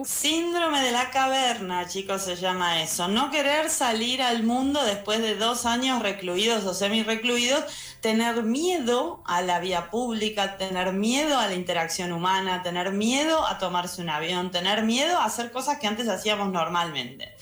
Síndrome 0.05 0.81
de 0.81 0.91
la 0.91 1.09
caverna, 1.09 1.87
chicos, 1.87 2.23
se 2.23 2.35
llama 2.35 2.81
eso. 2.81 3.07
No 3.07 3.31
querer 3.31 3.69
salir 3.69 4.21
al 4.21 4.43
mundo 4.43 4.83
después 4.83 5.21
de 5.21 5.35
dos 5.35 5.65
años 5.65 6.01
recluidos 6.01 6.65
o 6.65 6.73
semi-recluidos, 6.73 7.63
tener 8.01 8.43
miedo 8.43 9.23
a 9.25 9.41
la 9.41 9.59
vía 9.59 9.89
pública, 9.89 10.57
tener 10.57 10.93
miedo 10.93 11.39
a 11.39 11.47
la 11.47 11.55
interacción 11.55 12.11
humana, 12.11 12.63
tener 12.63 12.91
miedo 12.91 13.45
a 13.47 13.57
tomarse 13.57 14.01
un 14.01 14.09
avión, 14.09 14.51
tener 14.51 14.83
miedo 14.83 15.17
a 15.17 15.25
hacer 15.25 15.51
cosas 15.51 15.79
que 15.79 15.87
antes 15.87 16.07
hacíamos 16.07 16.51
normalmente. 16.51 17.35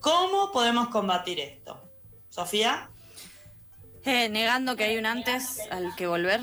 ¿Cómo 0.00 0.52
podemos 0.52 0.88
combatir 0.88 1.40
esto? 1.40 1.80
Sofía. 2.28 2.90
Eh, 4.04 4.28
negando 4.28 4.76
que 4.76 4.84
hay 4.84 4.98
un 4.98 5.06
antes 5.06 5.60
al 5.70 5.94
que 5.96 6.06
volver. 6.06 6.40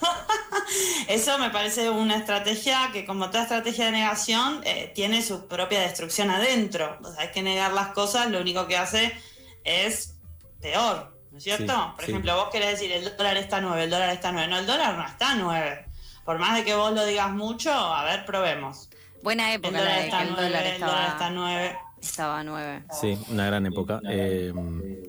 Eso 1.08 1.38
me 1.38 1.50
parece 1.50 1.90
una 1.90 2.16
estrategia 2.16 2.90
que, 2.92 3.04
como 3.04 3.30
toda 3.30 3.44
estrategia 3.44 3.86
de 3.86 3.92
negación, 3.92 4.60
eh, 4.64 4.90
tiene 4.94 5.22
su 5.22 5.46
propia 5.46 5.80
destrucción 5.80 6.30
adentro. 6.30 6.98
O 7.02 7.12
sea, 7.12 7.22
hay 7.22 7.30
que 7.30 7.42
negar 7.42 7.72
las 7.72 7.88
cosas, 7.88 8.30
lo 8.30 8.40
único 8.40 8.66
que 8.66 8.76
hace 8.76 9.16
es 9.64 10.14
peor, 10.60 11.16
¿no 11.30 11.38
es 11.38 11.44
cierto? 11.44 11.72
Sí, 11.72 11.92
Por 11.96 12.04
sí. 12.04 12.10
ejemplo, 12.10 12.36
vos 12.36 12.48
querés 12.50 12.72
decir 12.72 12.92
el 12.92 13.16
dólar 13.16 13.36
está 13.36 13.60
9, 13.60 13.84
el 13.84 13.90
dólar 13.90 14.10
está 14.10 14.32
9. 14.32 14.48
No, 14.48 14.58
el 14.58 14.66
dólar 14.66 14.94
no 14.96 15.06
está 15.06 15.34
9. 15.34 15.86
Por 16.24 16.38
más 16.38 16.56
de 16.56 16.64
que 16.64 16.74
vos 16.74 16.92
lo 16.92 17.04
digas 17.04 17.30
mucho, 17.30 17.72
a 17.72 18.04
ver, 18.04 18.24
probemos. 18.24 18.90
Buena 19.22 19.50
El 19.50 19.56
época 19.56 19.78
la 19.78 19.80
dólar 19.80 19.94
de 19.94 20.00
que 20.00 20.06
está 20.06 20.22
el 20.22 20.28
9, 20.30 20.42
dólar 20.42 20.66
el 20.66 20.80
dólar 20.80 21.02
está 21.02 21.12
estaba, 21.12 21.30
9. 21.30 21.78
Estaba 22.00 22.40
a 22.40 22.44
9. 22.44 22.84
Sí, 23.00 23.18
una 23.30 23.46
gran 23.46 23.66
época. 23.66 24.00
Eh, 24.08 24.52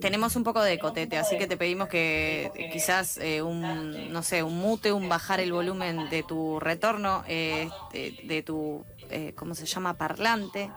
Tenemos 0.00 0.36
un 0.36 0.44
poco 0.44 0.62
de 0.62 0.78
cotete, 0.78 1.16
así 1.18 1.38
que 1.38 1.46
te 1.46 1.56
pedimos 1.56 1.88
que 1.88 2.50
eh, 2.54 2.70
quizás 2.72 3.18
eh, 3.18 3.42
un, 3.42 4.12
no 4.12 4.22
sé, 4.22 4.42
un 4.42 4.58
mute, 4.58 4.92
un 4.92 5.08
bajar 5.08 5.40
el 5.40 5.52
volumen 5.52 6.08
de 6.10 6.22
tu 6.22 6.58
retorno, 6.60 7.24
eh, 7.28 7.68
de, 7.92 8.18
de 8.24 8.42
tu, 8.42 8.84
eh, 9.10 9.32
¿cómo 9.36 9.54
se 9.54 9.66
llama? 9.66 9.94
Parlante. 9.94 10.70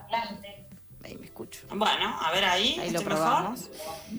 Ahí 1.03 1.17
me 1.17 1.25
escucho. 1.25 1.61
Bueno, 1.69 2.15
a 2.21 2.31
ver 2.31 2.45
ahí. 2.45 2.77
Ahí 2.79 2.91
lo 2.91 2.99
¿estoy 2.99 3.13
mejor? 3.15 3.17
probamos. 3.17 3.69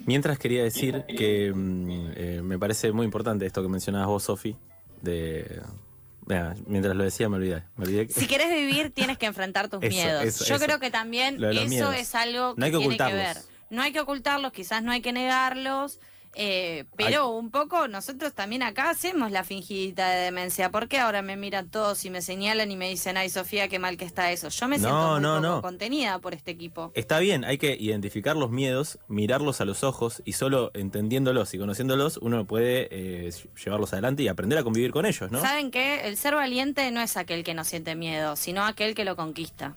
mientras 0.05 0.37
quería 0.37 0.63
decir 0.63 1.05
que 1.05 1.51
mm, 1.53 2.11
eh, 2.15 2.41
me 2.43 2.59
parece 2.59 2.91
muy 2.91 3.05
importante 3.05 3.45
esto 3.45 3.61
que 3.61 3.69
mencionabas 3.69 4.07
vos, 4.09 4.23
Sofi, 4.23 4.55
de... 5.01 5.61
Mira, 6.25 6.55
mientras 6.67 6.95
lo 6.95 7.03
decía 7.03 7.27
me 7.29 7.37
olvidé. 7.37 7.63
Me 7.75 7.85
olvidé 7.85 8.07
que- 8.07 8.13
Si 8.13 8.27
querés 8.27 8.49
vivir, 8.53 8.91
tienes 8.91 9.17
que 9.17 9.25
enfrentar 9.25 9.69
tus 9.69 9.79
Eso, 9.83 9.89
miedos. 9.95 10.23
eso, 10.23 10.45
Yo 10.45 10.55
eso. 10.55 10.65
creo 10.65 10.79
que 10.79 10.91
también 10.91 11.43
eso 11.43 11.69
miedos. 11.69 11.95
es 11.95 12.15
algo 12.15 12.55
que, 12.55 12.59
No 12.59 12.65
hay 12.65 12.71
que 12.71 12.77
tiene 12.79 12.97
que 12.97 13.13
ver. 13.13 13.37
No 13.69 13.81
hay 13.81 13.91
que 13.91 13.99
ocultarlos, 13.99 14.51
quizás 14.53 14.83
no 14.83 14.91
hay 14.91 15.01
que 15.01 15.11
negarlos. 15.13 15.99
Eh, 16.35 16.85
pero 16.95 17.29
un 17.29 17.51
poco 17.51 17.87
nosotros 17.87 18.33
también 18.33 18.63
acá 18.63 18.89
hacemos 18.89 19.31
la 19.31 19.43
fingidita 19.43 20.09
de 20.09 20.21
demencia. 20.23 20.71
¿Por 20.71 20.87
qué 20.87 20.97
ahora 20.99 21.21
me 21.21 21.37
miran 21.37 21.69
todos 21.69 22.03
y 22.05 22.09
me 22.09 22.21
señalan 22.21 22.71
y 22.71 22.75
me 22.75 22.89
dicen, 22.89 23.17
ay 23.17 23.29
Sofía, 23.29 23.67
qué 23.67 23.79
mal 23.79 23.97
que 23.97 24.05
está 24.05 24.31
eso? 24.31 24.49
Yo 24.49 24.67
me 24.67 24.77
No, 24.77 24.83
siento 24.87 25.11
muy 25.11 25.21
no, 25.21 25.35
poco 25.35 25.41
no. 25.57 25.61
contenida 25.61 26.19
por 26.19 26.33
este 26.33 26.51
equipo. 26.51 26.91
Está 26.95 27.19
bien, 27.19 27.45
hay 27.45 27.57
que 27.57 27.75
identificar 27.79 28.35
los 28.35 28.49
miedos, 28.49 28.99
mirarlos 29.07 29.61
a 29.61 29.65
los 29.65 29.83
ojos 29.83 30.21
y 30.25 30.33
solo 30.33 30.71
entendiéndolos 30.73 31.53
y 31.53 31.57
conociéndolos 31.59 32.17
uno 32.17 32.45
puede 32.45 32.87
eh, 32.91 33.31
llevarlos 33.63 33.93
adelante 33.93 34.23
y 34.23 34.27
aprender 34.27 34.57
a 34.59 34.63
convivir 34.63 34.91
con 34.91 35.05
ellos, 35.05 35.31
¿no? 35.31 35.39
¿Saben 35.41 35.71
qué? 35.71 36.07
El 36.07 36.17
ser 36.17 36.35
valiente 36.35 36.89
no 36.91 37.01
es 37.01 37.15
aquel 37.17 37.43
que 37.43 37.53
no 37.53 37.63
siente 37.63 37.95
miedo, 37.95 38.35
sino 38.35 38.65
aquel 38.65 38.95
que 38.95 39.05
lo 39.05 39.15
conquista. 39.15 39.75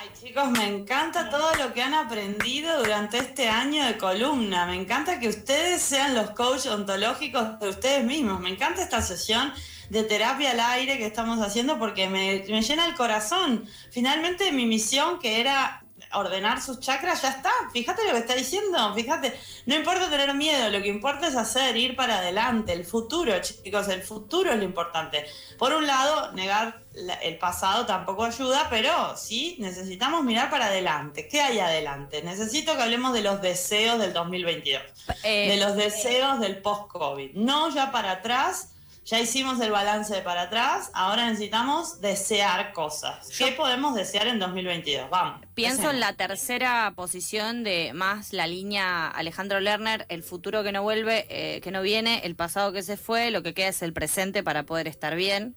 Ay 0.00 0.08
chicos, 0.18 0.50
me 0.50 0.66
encanta 0.66 1.28
todo 1.28 1.54
lo 1.56 1.74
que 1.74 1.82
han 1.82 1.92
aprendido 1.92 2.78
durante 2.78 3.18
este 3.18 3.50
año 3.50 3.84
de 3.84 3.98
columna. 3.98 4.64
Me 4.64 4.74
encanta 4.74 5.20
que 5.20 5.28
ustedes 5.28 5.82
sean 5.82 6.14
los 6.14 6.30
coaches 6.30 6.68
ontológicos 6.68 7.60
de 7.60 7.68
ustedes 7.68 8.02
mismos. 8.02 8.40
Me 8.40 8.48
encanta 8.48 8.80
esta 8.80 9.02
sesión 9.02 9.52
de 9.90 10.02
terapia 10.04 10.52
al 10.52 10.60
aire 10.60 10.96
que 10.96 11.04
estamos 11.04 11.38
haciendo 11.40 11.78
porque 11.78 12.08
me, 12.08 12.38
llena 12.62 12.86
el 12.86 12.94
corazón. 12.94 13.68
Finalmente 13.90 14.52
mi 14.52 14.64
misión 14.64 15.18
que 15.18 15.38
era 15.38 15.79
ordenar 16.12 16.60
sus 16.60 16.80
chakras 16.80 17.22
ya 17.22 17.30
está. 17.30 17.52
Fíjate 17.72 18.04
lo 18.04 18.12
que 18.12 18.18
está 18.18 18.34
diciendo. 18.34 18.94
Fíjate, 18.94 19.38
no 19.66 19.74
importa 19.74 20.10
tener 20.10 20.34
miedo, 20.34 20.68
lo 20.70 20.82
que 20.82 20.88
importa 20.88 21.28
es 21.28 21.36
hacer, 21.36 21.76
ir 21.76 21.96
para 21.96 22.18
adelante. 22.18 22.72
El 22.72 22.84
futuro, 22.84 23.32
chicos, 23.40 23.88
el 23.88 24.02
futuro 24.02 24.52
es 24.52 24.58
lo 24.58 24.64
importante. 24.64 25.26
Por 25.58 25.72
un 25.72 25.86
lado, 25.86 26.32
negar 26.32 26.82
el 27.22 27.38
pasado 27.38 27.86
tampoco 27.86 28.24
ayuda, 28.24 28.66
pero 28.68 29.16
sí 29.16 29.56
necesitamos 29.60 30.24
mirar 30.24 30.50
para 30.50 30.66
adelante. 30.66 31.28
¿Qué 31.28 31.40
hay 31.40 31.58
adelante? 31.60 32.22
Necesito 32.22 32.76
que 32.76 32.82
hablemos 32.82 33.12
de 33.12 33.22
los 33.22 33.40
deseos 33.40 33.98
del 33.98 34.12
2022, 34.12 34.82
Eh, 35.22 35.50
de 35.50 35.56
los 35.56 35.76
deseos 35.76 36.40
del 36.40 36.58
post-COVID. 36.62 37.32
No 37.34 37.72
ya 37.74 37.92
para 37.92 38.12
atrás, 38.12 38.72
ya 39.10 39.18
hicimos 39.18 39.60
el 39.60 39.72
balance 39.72 40.14
de 40.14 40.22
para 40.22 40.42
atrás, 40.42 40.92
ahora 40.94 41.26
necesitamos 41.26 42.00
desear 42.00 42.72
cosas. 42.72 43.28
¿Qué 43.36 43.50
podemos 43.50 43.96
desear 43.96 44.28
en 44.28 44.38
2022? 44.38 45.10
Vamos. 45.10 45.40
Pienso 45.54 45.90
en 45.90 45.98
la 45.98 46.12
tercera 46.12 46.92
posición 46.94 47.64
de 47.64 47.90
más 47.92 48.32
la 48.32 48.46
línea 48.46 49.08
Alejandro 49.08 49.58
Lerner, 49.58 50.06
el 50.10 50.22
futuro 50.22 50.62
que 50.62 50.70
no 50.70 50.84
vuelve, 50.84 51.26
eh, 51.28 51.60
que 51.60 51.72
no 51.72 51.82
viene, 51.82 52.20
el 52.22 52.36
pasado 52.36 52.72
que 52.72 52.84
se 52.84 52.96
fue, 52.96 53.32
lo 53.32 53.42
que 53.42 53.52
queda 53.52 53.66
es 53.66 53.82
el 53.82 53.92
presente 53.92 54.44
para 54.44 54.62
poder 54.62 54.86
estar 54.86 55.16
bien. 55.16 55.56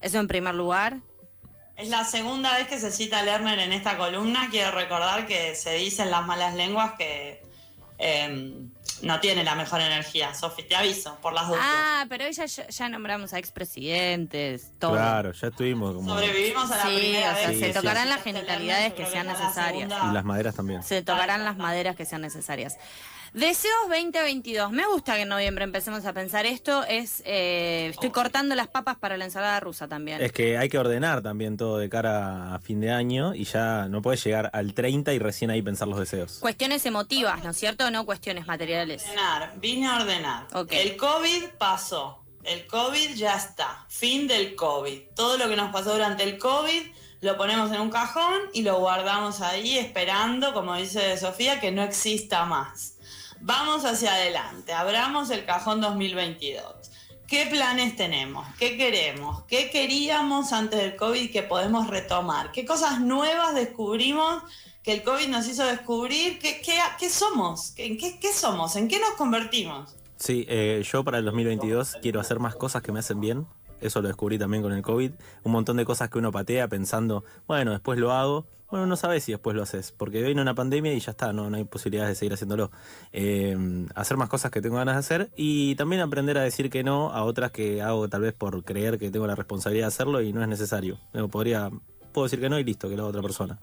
Eso 0.00 0.18
en 0.18 0.26
primer 0.26 0.56
lugar. 0.56 0.98
Es 1.76 1.90
la 1.90 2.04
segunda 2.04 2.58
vez 2.58 2.66
que 2.66 2.80
se 2.80 2.90
cita 2.90 3.22
Lerner 3.22 3.60
en 3.60 3.72
esta 3.72 3.96
columna. 3.96 4.48
Quiero 4.50 4.72
recordar 4.72 5.24
que 5.28 5.54
se 5.54 5.74
dicen 5.74 6.10
las 6.10 6.26
malas 6.26 6.56
lenguas 6.56 6.94
que 6.98 7.42
eh, 7.98 8.66
no 9.02 9.20
tiene 9.20 9.44
la 9.44 9.54
mejor 9.54 9.80
energía. 9.80 10.34
Sofi, 10.34 10.62
te 10.62 10.74
aviso, 10.76 11.16
por 11.22 11.32
las 11.32 11.48
dudas. 11.48 11.60
Ah, 11.62 12.06
pero 12.08 12.24
ella 12.24 12.46
ya, 12.46 12.66
ya 12.68 12.88
nombramos 12.88 13.32
a 13.32 13.38
expresidentes, 13.38 14.70
todo. 14.78 14.92
Claro, 14.92 15.32
ya 15.32 15.48
estuvimos 15.48 15.94
como... 15.94 16.08
Sobrevivimos 16.14 16.70
a 16.70 16.76
la 16.76 16.82
Sí, 16.82 16.96
primera 16.96 17.32
o 17.32 17.34
sea, 17.36 17.48
vez. 17.48 17.58
se 17.60 17.72
tocarán 17.72 18.08
las 18.08 18.22
genitalidades 18.22 18.94
que 18.94 19.06
sean 19.06 19.26
la 19.26 19.32
necesarias. 19.34 19.90
Y 20.10 20.12
las 20.12 20.24
maderas 20.24 20.54
también. 20.54 20.82
Se 20.82 21.02
tocarán 21.02 21.44
las 21.44 21.56
maderas 21.56 21.96
que 21.96 22.04
sean 22.04 22.22
necesarias. 22.22 22.76
Deseos 23.34 23.74
2022. 23.88 24.70
Me 24.70 24.86
gusta 24.86 25.16
que 25.16 25.22
en 25.22 25.28
noviembre 25.28 25.64
empecemos 25.64 26.04
a 26.06 26.12
pensar 26.12 26.46
esto. 26.46 26.84
Es 26.84 27.22
eh, 27.26 27.88
Estoy 27.90 28.10
cortando 28.10 28.54
las 28.54 28.68
papas 28.68 28.96
para 28.96 29.16
la 29.16 29.24
ensalada 29.24 29.60
rusa 29.60 29.86
también. 29.86 30.20
Es 30.22 30.32
que 30.32 30.56
hay 30.56 30.68
que 30.68 30.78
ordenar 30.78 31.22
también 31.22 31.56
todo 31.56 31.78
de 31.78 31.88
cara 31.88 32.54
a 32.54 32.58
fin 32.58 32.80
de 32.80 32.90
año 32.90 33.34
y 33.34 33.44
ya 33.44 33.88
no 33.88 34.02
puedes 34.02 34.24
llegar 34.24 34.50
al 34.52 34.74
30 34.74 35.12
y 35.12 35.18
recién 35.18 35.50
ahí 35.50 35.62
pensar 35.62 35.88
los 35.88 35.98
deseos. 35.98 36.38
Cuestiones 36.40 36.84
emotivas, 36.86 37.44
¿no 37.44 37.50
es 37.50 37.56
cierto? 37.56 37.90
No 37.90 38.06
cuestiones 38.06 38.46
materiales. 38.46 39.04
Ordenar, 39.04 39.52
vine 39.60 39.86
a 39.86 39.96
ordenar. 39.96 40.46
El 40.70 40.96
COVID 40.96 41.44
pasó. 41.58 42.24
El 42.44 42.66
COVID 42.66 43.14
ya 43.14 43.36
está. 43.36 43.84
Fin 43.88 44.26
del 44.26 44.54
COVID. 44.54 45.00
Todo 45.14 45.36
lo 45.36 45.48
que 45.48 45.56
nos 45.56 45.70
pasó 45.70 45.92
durante 45.92 46.22
el 46.22 46.38
COVID 46.38 46.82
lo 47.20 47.36
ponemos 47.36 47.72
en 47.72 47.80
un 47.80 47.90
cajón 47.90 48.38
y 48.52 48.62
lo 48.62 48.78
guardamos 48.78 49.40
ahí 49.40 49.76
esperando, 49.76 50.54
como 50.54 50.76
dice 50.76 51.16
Sofía, 51.18 51.60
que 51.60 51.72
no 51.72 51.82
exista 51.82 52.44
más. 52.44 52.97
Vamos 53.40 53.84
hacia 53.84 54.14
adelante. 54.14 54.72
Abramos 54.72 55.30
el 55.30 55.44
cajón 55.44 55.80
2022. 55.80 56.64
¿Qué 57.26 57.46
planes 57.46 57.94
tenemos? 57.94 58.46
¿Qué 58.58 58.76
queremos? 58.76 59.44
¿Qué 59.44 59.70
queríamos 59.70 60.52
antes 60.52 60.80
del 60.80 60.96
COVID 60.96 61.30
que 61.30 61.42
podemos 61.42 61.88
retomar? 61.88 62.52
¿Qué 62.52 62.64
cosas 62.64 63.00
nuevas 63.00 63.54
descubrimos 63.54 64.42
que 64.82 64.92
el 64.92 65.02
COVID 65.02 65.28
nos 65.28 65.46
hizo 65.46 65.66
descubrir? 65.66 66.38
¿Qué, 66.38 66.62
qué, 66.62 66.78
qué 66.98 67.10
somos? 67.10 67.74
¿En 67.76 67.98
qué, 67.98 68.18
qué 68.18 68.32
somos? 68.32 68.76
¿En 68.76 68.88
qué 68.88 68.98
nos 68.98 69.10
convertimos? 69.10 69.94
Sí, 70.16 70.46
eh, 70.48 70.82
yo 70.90 71.04
para 71.04 71.18
el 71.18 71.24
2022 71.26 71.98
quiero 72.02 72.18
hacer 72.18 72.38
más 72.38 72.56
cosas 72.56 72.82
que 72.82 72.92
me 72.92 73.00
hacen 73.00 73.20
bien. 73.20 73.46
Eso 73.80 74.02
lo 74.02 74.08
descubrí 74.08 74.38
también 74.38 74.62
con 74.62 74.72
el 74.72 74.82
COVID. 74.82 75.12
Un 75.44 75.52
montón 75.52 75.76
de 75.76 75.84
cosas 75.84 76.10
que 76.10 76.18
uno 76.18 76.32
patea 76.32 76.68
pensando, 76.68 77.24
bueno, 77.46 77.72
después 77.72 77.98
lo 77.98 78.12
hago. 78.12 78.46
Bueno, 78.70 78.84
no 78.86 78.96
sabes 78.96 79.24
si 79.24 79.32
después 79.32 79.56
lo 79.56 79.62
haces, 79.62 79.92
porque 79.92 80.22
vino 80.22 80.42
una 80.42 80.54
pandemia 80.54 80.92
y 80.92 81.00
ya 81.00 81.12
está, 81.12 81.32
no, 81.32 81.48
no 81.48 81.56
hay 81.56 81.64
posibilidades 81.64 82.10
de 82.10 82.14
seguir 82.16 82.34
haciéndolo. 82.34 82.70
Eh, 83.12 83.56
hacer 83.94 84.18
más 84.18 84.28
cosas 84.28 84.50
que 84.50 84.60
tengo 84.60 84.76
ganas 84.76 84.94
de 84.94 84.98
hacer 84.98 85.30
y 85.36 85.74
también 85.76 86.02
aprender 86.02 86.36
a 86.36 86.42
decir 86.42 86.68
que 86.68 86.84
no 86.84 87.10
a 87.10 87.24
otras 87.24 87.50
que 87.50 87.80
hago 87.80 88.08
tal 88.08 88.20
vez 88.20 88.34
por 88.34 88.62
creer 88.64 88.98
que 88.98 89.10
tengo 89.10 89.26
la 89.26 89.34
responsabilidad 89.34 89.86
de 89.86 89.88
hacerlo 89.88 90.20
y 90.20 90.34
no 90.34 90.42
es 90.42 90.48
necesario. 90.48 90.98
Yo 91.14 91.28
podría, 91.28 91.70
puedo 92.12 92.26
decir 92.26 92.40
que 92.40 92.50
no 92.50 92.58
y 92.58 92.64
listo, 92.64 92.90
que 92.90 92.96
lo 92.96 93.04
haga 93.04 93.10
otra 93.10 93.22
persona. 93.22 93.58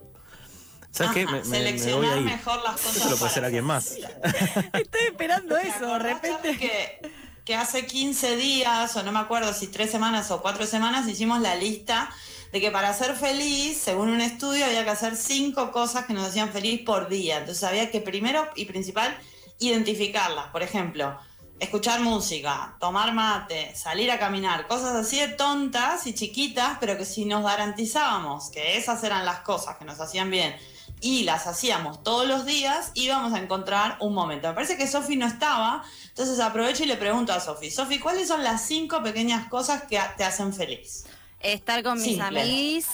¿Sabes 0.96 1.12
qué? 1.12 1.26
Me, 1.26 1.44
seleccionar 1.44 1.98
voy 1.98 2.08
a 2.08 2.16
ir. 2.16 2.24
mejor 2.24 2.62
las 2.64 2.72
cosas. 2.72 2.96
Eso 2.96 3.10
lo 3.10 3.16
puede 3.16 3.30
hacer 3.30 3.44
alguien 3.44 3.64
más. 3.64 3.92
Estoy 4.72 5.00
esperando 5.10 5.54
¿Te 5.56 5.70
acordás, 5.70 6.22
Charlie, 6.22 6.58
Que, 6.58 7.00
que 7.46 7.54
hace 7.54 7.86
15 7.86 8.36
días, 8.36 8.96
o 8.96 9.04
no 9.04 9.12
me 9.12 9.20
acuerdo 9.20 9.54
si 9.54 9.68
tres 9.68 9.88
semanas 9.90 10.32
o 10.32 10.42
cuatro 10.42 10.66
semanas, 10.66 11.08
hicimos 11.08 11.40
la 11.40 11.54
lista 11.54 12.10
de 12.52 12.60
que 12.60 12.72
para 12.72 12.92
ser 12.92 13.14
feliz, 13.14 13.78
según 13.78 14.08
un 14.08 14.20
estudio, 14.20 14.66
había 14.66 14.82
que 14.82 14.90
hacer 14.90 15.14
cinco 15.14 15.70
cosas 15.70 16.06
que 16.06 16.12
nos 16.12 16.26
hacían 16.26 16.50
feliz 16.50 16.82
por 16.84 17.08
día. 17.08 17.38
Entonces 17.38 17.62
había 17.62 17.88
que 17.92 18.00
primero 18.00 18.48
y 18.56 18.64
principal 18.64 19.16
identificarlas. 19.60 20.46
Por 20.46 20.64
ejemplo, 20.64 21.16
escuchar 21.60 22.00
música, 22.00 22.76
tomar 22.80 23.14
mate, 23.14 23.76
salir 23.76 24.10
a 24.10 24.18
caminar, 24.18 24.66
cosas 24.66 24.96
así 24.96 25.20
de 25.20 25.28
tontas 25.28 26.04
y 26.08 26.14
chiquitas, 26.14 26.78
pero 26.80 26.98
que 26.98 27.04
si 27.04 27.26
nos 27.26 27.44
garantizábamos 27.44 28.50
que 28.50 28.76
esas 28.76 29.04
eran 29.04 29.24
las 29.24 29.40
cosas 29.40 29.76
que 29.76 29.84
nos 29.84 30.00
hacían 30.00 30.30
bien 30.30 30.56
y 31.00 31.24
las 31.24 31.46
hacíamos 31.46 32.02
todos 32.02 32.26
los 32.26 32.46
días, 32.46 32.90
íbamos 32.94 33.32
a 33.34 33.38
encontrar 33.38 33.96
un 34.00 34.14
momento. 34.14 34.48
Me 34.48 34.54
parece 34.54 34.76
que 34.76 34.86
Sofi 34.86 35.16
no 35.16 35.26
estaba, 35.26 35.84
entonces 36.08 36.40
aprovecho 36.40 36.84
y 36.84 36.86
le 36.86 36.96
pregunto 36.96 37.32
a 37.32 37.40
Sofi, 37.40 37.70
Sofi, 37.70 37.98
¿cuáles 37.98 38.28
son 38.28 38.42
las 38.42 38.62
cinco 38.66 39.02
pequeñas 39.02 39.48
cosas 39.48 39.82
que 39.84 40.00
te 40.16 40.24
hacen 40.24 40.52
feliz? 40.54 41.04
Estar 41.40 41.82
con 41.82 42.00
mis 42.00 42.18
amigos, 42.18 42.86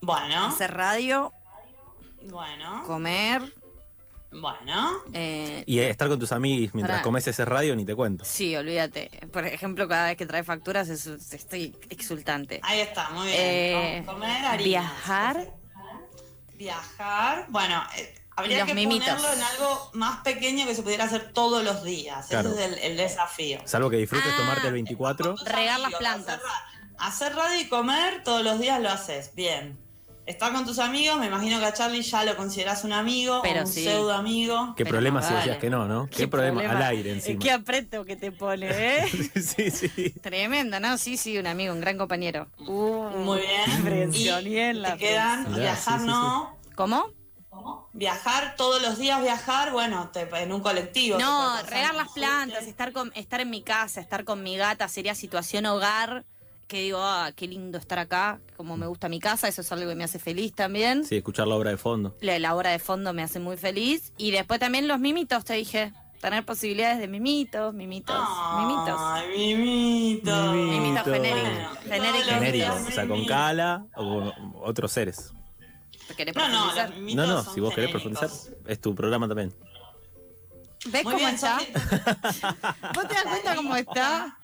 Bueno, 0.00 0.46
hacer 0.46 0.74
radio, 0.74 1.32
bueno, 2.24 2.82
comer. 2.86 3.54
bueno. 4.32 4.90
eh, 5.12 5.62
Y 5.66 5.78
estar 5.78 6.08
con 6.08 6.18
tus 6.18 6.32
amigos 6.32 6.74
mientras 6.74 7.02
comes 7.02 7.26
ese 7.26 7.44
radio 7.44 7.74
ni 7.76 7.84
te 7.84 7.94
cuento. 7.94 8.24
sí, 8.24 8.54
olvídate. 8.56 9.10
Por 9.32 9.46
ejemplo, 9.46 9.88
cada 9.88 10.08
vez 10.08 10.16
que 10.16 10.26
trae 10.26 10.42
facturas 10.44 10.88
es- 10.88 11.06
estoy 11.06 11.74
exultante. 11.88 12.60
Ahí 12.64 12.80
está, 12.80 13.08
muy 13.10 13.28
bien. 13.28 13.38
Eh, 13.40 14.02
Com- 14.04 14.14
Comer 14.16 14.44
harinas. 14.44 14.64
viajar. 14.64 15.52
Viajar. 16.58 17.46
Bueno, 17.48 17.82
eh, 17.96 18.14
habría 18.36 18.66
que 18.66 18.74
mimitos. 18.74 19.08
ponerlo 19.08 19.32
en 19.32 19.42
algo 19.42 19.90
más 19.94 20.18
pequeño 20.18 20.66
que 20.66 20.74
se 20.74 20.82
pudiera 20.82 21.04
hacer 21.04 21.32
todos 21.32 21.62
los 21.64 21.82
días. 21.84 22.26
Claro. 22.26 22.50
Ese 22.50 22.64
es 22.64 22.72
el, 22.72 22.78
el 22.80 22.96
desafío. 22.96 23.60
Salvo 23.64 23.88
que 23.88 23.96
disfrutes 23.96 24.30
Ah. 24.34 24.36
tomarte 24.36 24.66
el 24.66 24.72
24. 24.74 25.36
Regar 25.46 25.80
las 25.80 25.94
plantas. 25.94 26.40
Hacer 26.98 27.34
radio 27.34 27.60
y 27.60 27.68
comer 27.68 28.22
todos 28.24 28.42
los 28.42 28.58
días 28.58 28.80
lo 28.80 28.90
haces. 28.90 29.34
Bien. 29.34 29.78
Estar 30.28 30.52
con 30.52 30.66
tus 30.66 30.78
amigos, 30.78 31.18
me 31.18 31.24
imagino 31.24 31.58
que 31.58 31.64
a 31.64 31.72
Charlie 31.72 32.02
ya 32.02 32.22
lo 32.22 32.36
consideras 32.36 32.84
un 32.84 32.92
amigo 32.92 33.40
Pero 33.42 33.60
o 33.60 33.62
un 33.64 33.72
sí. 33.72 33.82
pseudo 33.84 34.12
amigo. 34.12 34.74
Qué 34.76 34.84
Pero 34.84 34.92
problema 34.96 35.22
no, 35.22 35.26
si 35.26 35.32
decías 35.32 35.56
que 35.56 35.70
no, 35.70 35.88
¿no? 35.88 36.06
Qué, 36.10 36.28
problema? 36.28 36.60
al 36.70 36.82
aire 36.82 37.12
encima. 37.12 37.40
Qué 37.40 37.50
apreto 37.50 38.04
que 38.04 38.14
te 38.14 38.30
pone, 38.30 38.66
¿eh? 38.68 39.08
sí, 39.40 39.70
sí. 39.70 40.10
Tremendo, 40.20 40.80
¿no? 40.80 40.98
Sí, 40.98 41.16
sí, 41.16 41.38
un 41.38 41.46
amigo, 41.46 41.72
un 41.72 41.80
gran 41.80 41.96
compañero. 41.96 42.46
Uh, 42.58 43.04
Muy 43.08 43.40
bien. 43.40 43.82
presión, 43.84 44.46
y 44.46 44.50
bien 44.50 44.82
la 44.82 44.92
te 44.92 44.98
quedan 44.98 45.44
viajar, 45.54 45.98
Sí, 45.98 46.04
sí, 46.04 46.10
no. 46.10 46.58
¿Cómo? 46.74 47.06
Viajar 47.94 48.54
todos 48.56 48.82
los 48.82 48.98
días, 48.98 49.22
viajar, 49.22 49.72
bueno, 49.72 50.10
te- 50.12 50.28
en 50.42 50.52
un 50.52 50.60
colectivo. 50.60 51.18
No, 51.18 51.62
regar 51.62 51.94
las 51.94 52.08
plantas, 52.10 52.64
estar 52.66 52.92
con, 52.92 53.10
estar 53.14 53.40
en 53.40 53.48
mi 53.48 53.62
casa, 53.62 54.02
estar 54.02 54.24
con 54.24 54.42
mi 54.42 54.58
gata, 54.58 54.88
sería 54.88 55.14
situación 55.14 55.64
hogar, 55.64 56.26
que 56.68 56.82
digo, 56.82 56.98
ah, 57.02 57.32
qué 57.34 57.48
lindo 57.48 57.78
estar 57.78 57.98
acá, 57.98 58.40
como 58.56 58.76
me 58.76 58.86
gusta 58.86 59.08
mi 59.08 59.18
casa, 59.18 59.48
eso 59.48 59.62
es 59.62 59.72
algo 59.72 59.88
que 59.88 59.94
me 59.96 60.04
hace 60.04 60.18
feliz 60.18 60.52
también. 60.54 61.04
Sí, 61.04 61.16
escuchar 61.16 61.48
la 61.48 61.56
obra 61.56 61.70
de 61.70 61.78
fondo. 61.78 62.14
La, 62.20 62.38
la 62.38 62.54
hora 62.54 62.70
de 62.70 62.78
fondo 62.78 63.12
me 63.14 63.22
hace 63.22 63.40
muy 63.40 63.56
feliz. 63.56 64.12
Y 64.18 64.30
después 64.30 64.60
también 64.60 64.86
los 64.86 65.00
mimitos, 65.00 65.44
te 65.44 65.54
dije. 65.54 65.92
Tener 66.20 66.44
posibilidades 66.44 66.98
de 66.98 67.06
mimitos, 67.06 67.72
mimitos, 67.74 68.16
mimitos. 68.58 68.96
Ay, 68.98 69.54
mimito. 69.54 70.52
Mimitos 70.52 71.04
genéricos. 71.04 71.78
Genéricos. 71.84 72.26
Genérico, 72.28 72.72
o 72.74 72.90
sea, 72.90 73.06
con 73.08 73.24
cala 73.24 73.86
o 73.94 74.02
con 74.02 74.32
otros 74.62 74.90
seres. 74.92 75.32
¿Querés 76.16 76.34
No, 76.34 76.42
no, 76.48 76.54
profundizar? 76.54 76.90
los 76.90 76.98
mimitos 76.98 77.26
No, 77.28 77.34
no, 77.34 77.44
son 77.44 77.54
si 77.54 77.60
vos 77.60 77.72
querés 77.72 77.92
genéricos. 77.92 78.20
profundizar, 78.26 78.60
es 78.66 78.80
tu 78.80 78.94
programa 78.96 79.28
también. 79.28 79.54
¿Ves 80.86 81.04
Muy 81.04 81.14
cómo 81.14 81.16
bien, 81.18 81.34
está? 81.36 81.58
¿Vos 82.94 83.08
te 83.08 83.14
das 83.14 83.24
cuenta 83.24 83.54
cómo 83.54 83.76
está? 83.76 84.38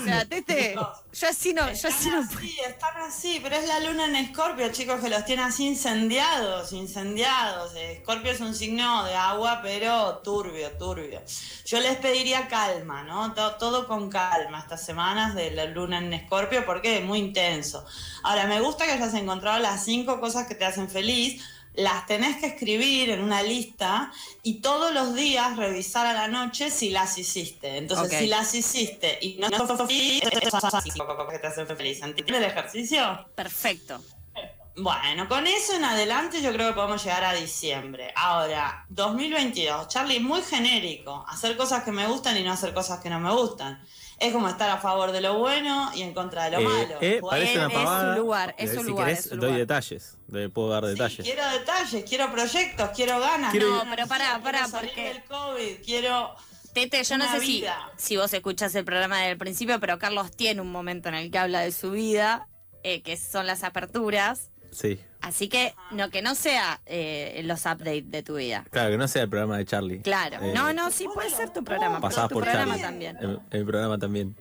O 0.00 0.04
sea, 0.04 0.24
Tete, 0.24 0.74
yo 1.12 1.28
así 1.28 1.52
no, 1.52 1.72
yo 1.72 1.88
así 1.88 2.10
no 2.10 2.20
así, 2.20 2.56
están 2.66 2.96
así, 3.02 3.40
pero 3.42 3.56
es 3.56 3.66
la 3.68 3.80
luna 3.80 4.06
en 4.06 4.16
Escorpio, 4.16 4.70
chicos, 4.72 5.00
que 5.00 5.08
los 5.08 5.24
tiene 5.24 5.42
así 5.42 5.66
incendiados, 5.66 6.72
incendiados. 6.72 7.74
Escorpio 7.74 8.32
es 8.32 8.40
un 8.40 8.54
signo 8.54 9.04
de 9.04 9.14
agua, 9.14 9.60
pero 9.62 10.18
turbio, 10.24 10.70
turbio. 10.78 11.20
Yo 11.66 11.80
les 11.80 11.96
pediría 11.98 12.48
calma, 12.48 13.02
¿no? 13.02 13.32
To- 13.34 13.56
Todo, 13.56 13.86
con 13.86 14.08
calma 14.10 14.60
estas 14.60 14.84
semanas 14.84 15.34
de 15.34 15.50
la 15.50 15.66
luna 15.66 15.98
en 15.98 16.12
Escorpio, 16.14 16.64
porque 16.64 16.98
es 16.98 17.04
muy 17.04 17.18
intenso. 17.18 17.84
Ahora, 18.22 18.46
me 18.46 18.60
gusta 18.60 18.86
que 18.86 18.92
hayas 18.92 19.14
encontrado 19.14 19.58
las 19.58 19.84
cinco 19.84 20.20
cosas 20.20 20.46
que 20.46 20.54
te 20.54 20.64
hacen 20.64 20.88
feliz. 20.88 21.42
Las 21.74 22.06
tenés 22.06 22.36
que 22.38 22.46
escribir 22.46 23.10
en 23.10 23.20
una 23.20 23.42
lista 23.42 24.12
y 24.42 24.60
todos 24.60 24.92
los 24.92 25.14
días 25.14 25.56
revisar 25.56 26.06
a 26.06 26.12
la 26.12 26.28
noche 26.28 26.70
si 26.70 26.90
las 26.90 27.16
hiciste. 27.16 27.76
Entonces, 27.76 28.18
si 28.18 28.26
las 28.26 28.54
hiciste 28.54 29.18
y 29.20 29.36
no 29.36 29.48
que 31.28 31.38
te 31.38 31.46
hacen 31.46 31.66
feliz. 31.66 32.02
¿Entiendes 32.02 32.36
el 32.36 32.44
ejercicio? 32.44 33.26
Perfecto. 33.34 34.02
Bueno, 34.76 35.28
con 35.28 35.46
eso 35.46 35.74
en 35.74 35.84
adelante 35.84 36.40
yo 36.40 36.52
creo 36.52 36.68
que 36.68 36.74
podemos 36.74 37.04
llegar 37.04 37.24
a 37.24 37.34
diciembre. 37.34 38.12
Ahora, 38.16 38.86
2022, 38.88 39.88
Charlie, 39.88 40.20
muy 40.20 40.42
genérico. 40.42 41.24
Hacer 41.28 41.56
cosas 41.56 41.82
que 41.82 41.92
me 41.92 42.06
gustan 42.06 42.36
y 42.38 42.42
no 42.42 42.52
hacer 42.52 42.72
cosas 42.72 43.00
que 43.00 43.10
no 43.10 43.20
me 43.20 43.30
gustan. 43.32 43.84
Es 44.20 44.32
como 44.34 44.48
estar 44.48 44.68
a 44.70 44.76
favor 44.76 45.12
de 45.12 45.22
lo 45.22 45.38
bueno 45.38 45.90
y 45.94 46.02
en 46.02 46.12
contra 46.12 46.44
de 46.44 46.50
lo 46.50 46.58
Eh, 46.60 46.64
malo. 46.64 46.94
eh, 47.00 47.20
parece 47.28 47.54
una 47.56 47.66
es 47.66 47.72
su 47.72 47.78
pavada. 47.78 48.16
lugar, 48.16 48.54
es 48.58 48.74
su 48.74 48.80
si 48.82 48.86
lugar, 48.88 49.06
querés, 49.06 49.18
es 49.20 49.24
su 49.24 49.36
doy 49.36 49.44
lugar. 49.46 49.58
detalles. 49.58 50.18
de- 50.26 50.48
Puedo 50.50 50.68
dar 50.68 50.84
sí, 50.84 50.90
detalles. 50.90 51.26
quiero 51.26 51.48
detalles, 51.50 52.04
quiero 52.08 52.30
proyectos, 52.30 52.90
quiero 52.94 53.18
ganas. 53.18 53.50
Quiero- 53.50 53.70
No, 53.82 53.90
pero 53.90 54.06
pará, 54.06 54.26
quiero 54.26 54.42
pará, 54.42 54.68
salir 54.68 54.90
porque- 54.90 55.08
del 55.08 55.24
COVID, 55.24 55.84
quiero... 55.84 56.34
Tete, 56.74 57.02
yo 57.02 57.18
no 57.18 57.28
sé 57.32 57.40
si, 57.40 57.64
si 57.96 58.16
vos 58.16 58.32
escuchás 58.32 58.72
el 58.76 58.84
programa 58.84 59.16
desde 59.18 59.32
el 59.32 59.38
principio, 59.38 59.80
pero 59.80 59.98
Carlos 59.98 60.30
tiene 60.36 60.60
un 60.60 60.70
momento 60.70 61.08
en 61.08 61.16
el 61.16 61.30
que 61.30 61.38
habla 61.38 61.60
de 61.62 61.72
su 61.72 61.90
vida, 61.90 62.46
eh, 62.84 63.02
que 63.02 63.16
son 63.16 63.46
las 63.46 63.64
aperturas. 63.64 64.50
Sí. 64.70 65.00
Así 65.20 65.48
que 65.48 65.74
no 65.90 66.10
que 66.10 66.22
no 66.22 66.34
sea 66.34 66.80
eh, 66.86 67.40
los 67.44 67.60
updates 67.66 68.10
de 68.10 68.22
tu 68.22 68.36
vida. 68.36 68.64
Claro, 68.70 68.90
que 68.90 68.96
no 68.96 69.06
sea 69.06 69.22
el 69.22 69.28
programa 69.28 69.58
de 69.58 69.64
Charlie. 69.66 70.00
Claro. 70.00 70.38
Eh, 70.42 70.52
no, 70.54 70.72
no, 70.72 70.90
sí 70.90 71.06
puede 71.12 71.30
ser 71.30 71.50
tu 71.52 71.62
programa. 71.62 72.00
tu 72.00 72.08
por 72.34 72.42
programa 72.44 72.78
Charlie. 72.78 72.82
también. 72.82 73.16
El, 73.20 73.40
el 73.50 73.66
programa 73.66 73.98
también. 73.98 74.34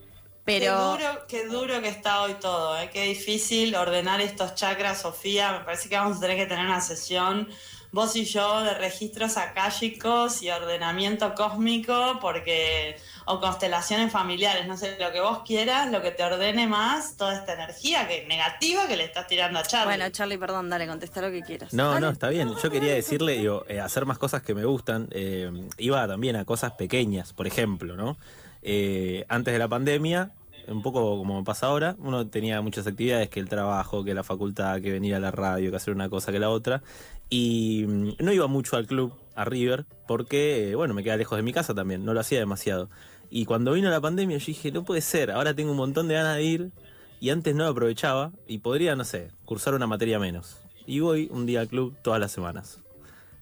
Pero 0.45 0.95
Qué 0.97 1.03
duro, 1.05 1.27
qué 1.27 1.45
duro 1.45 1.81
que 1.81 1.89
está 1.89 2.21
hoy 2.23 2.33
todo, 2.41 2.75
¿eh? 2.79 2.89
qué 2.91 3.03
difícil 3.03 3.75
ordenar 3.75 4.19
estos 4.19 4.55
chakras, 4.55 5.01
Sofía. 5.01 5.51
Me 5.51 5.59
parece 5.59 5.89
que 5.89 5.95
vamos 5.95 6.17
a 6.17 6.21
tener 6.21 6.37
que 6.37 6.47
tener 6.47 6.65
una 6.65 6.81
sesión, 6.81 7.47
vos 7.91 8.15
y 8.15 8.25
yo, 8.25 8.61
de 8.63 8.73
registros 8.73 9.37
akáshicos 9.37 10.41
y 10.41 10.49
ordenamiento 10.49 11.35
cósmico, 11.35 12.17
porque 12.19 12.97
o 13.31 13.39
constelaciones 13.39 14.11
familiares, 14.11 14.67
no 14.67 14.75
sé, 14.75 14.97
lo 14.99 15.11
que 15.11 15.21
vos 15.21 15.43
quieras, 15.45 15.91
lo 15.91 16.01
que 16.01 16.09
te 16.09 16.23
ordene 16.23 16.65
más, 16.65 17.15
toda 17.15 17.35
esta 17.35 17.53
energía 17.53 18.07
que 18.07 18.25
negativa 18.27 18.87
que 18.87 18.97
le 18.97 19.03
estás 19.03 19.27
tirando 19.27 19.59
a 19.59 19.63
Charlie. 19.63 19.85
bueno, 19.97 20.09
Charlie, 20.09 20.39
perdón, 20.39 20.67
dale, 20.67 20.87
contesta 20.87 21.21
lo 21.21 21.29
que 21.29 21.43
quieras. 21.43 21.71
No, 21.71 21.89
Dale. 21.89 22.01
no, 22.01 22.09
está 22.09 22.29
bien. 22.29 22.51
Yo 22.61 22.71
quería 22.71 22.93
decirle, 22.95 23.33
digo, 23.33 23.65
eh, 23.67 23.79
hacer 23.79 24.07
más 24.07 24.17
cosas 24.17 24.41
que 24.41 24.55
me 24.55 24.65
gustan. 24.65 25.07
eh, 25.11 25.51
iba 25.77 26.07
también 26.07 26.37
a 26.37 26.45
cosas 26.45 26.71
pequeñas, 26.71 27.33
por 27.33 27.45
ejemplo, 27.45 27.95
¿no? 27.95 28.17
Eh, 28.63 29.25
antes 29.29 29.53
de 29.53 29.59
la 29.59 29.67
pandemia, 29.67 30.31
un 30.67 30.81
poco 30.81 31.17
como 31.17 31.43
pasa 31.43 31.67
ahora, 31.67 31.95
uno 31.99 32.27
tenía 32.27 32.61
muchas 32.61 32.87
actividades, 32.87 33.29
que 33.29 33.39
el 33.39 33.47
trabajo, 33.47 34.03
que 34.03 34.15
la 34.15 34.23
facultad, 34.23 34.81
que 34.81 34.91
venir 34.91 35.13
a 35.13 35.19
la 35.19 35.29
radio, 35.29 35.69
que 35.69 35.77
hacer 35.77 35.93
una 35.93 36.09
cosa, 36.09 36.31
que 36.31 36.39
la 36.39 36.49
otra. 36.49 36.81
Y 37.29 37.85
mm, 37.87 38.11
no 38.19 38.31
iba 38.33 38.47
mucho 38.47 38.75
al 38.75 38.87
club, 38.87 39.13
a 39.35 39.45
River, 39.45 39.85
porque, 40.07 40.71
eh, 40.71 40.75
bueno, 40.75 40.93
me 40.93 41.03
queda 41.03 41.15
lejos 41.15 41.37
de 41.37 41.43
mi 41.43 41.53
casa 41.53 41.73
también, 41.73 42.03
no 42.03 42.13
lo 42.13 42.19
hacía 42.19 42.39
demasiado. 42.39 42.89
Y 43.29 43.45
cuando 43.45 43.73
vino 43.73 43.89
la 43.89 44.01
pandemia, 44.01 44.37
yo 44.37 44.45
dije, 44.45 44.71
no 44.71 44.83
puede 44.83 45.01
ser, 45.01 45.31
ahora 45.31 45.53
tengo 45.53 45.71
un 45.71 45.77
montón 45.77 46.07
de 46.07 46.15
ganas 46.15 46.37
de 46.37 46.43
ir, 46.43 46.71
y 47.19 47.29
antes 47.29 47.55
no 47.55 47.63
lo 47.63 47.71
aprovechaba, 47.71 48.31
y 48.47 48.59
podría, 48.59 48.95
no 48.95 49.03
sé, 49.03 49.31
cursar 49.45 49.73
una 49.73 49.87
materia 49.87 50.19
menos. 50.19 50.57
Y 50.85 50.99
voy 51.01 51.29
un 51.31 51.45
día 51.45 51.61
al 51.61 51.67
club 51.67 51.95
todas 52.01 52.19
las 52.19 52.31
semanas. 52.31 52.79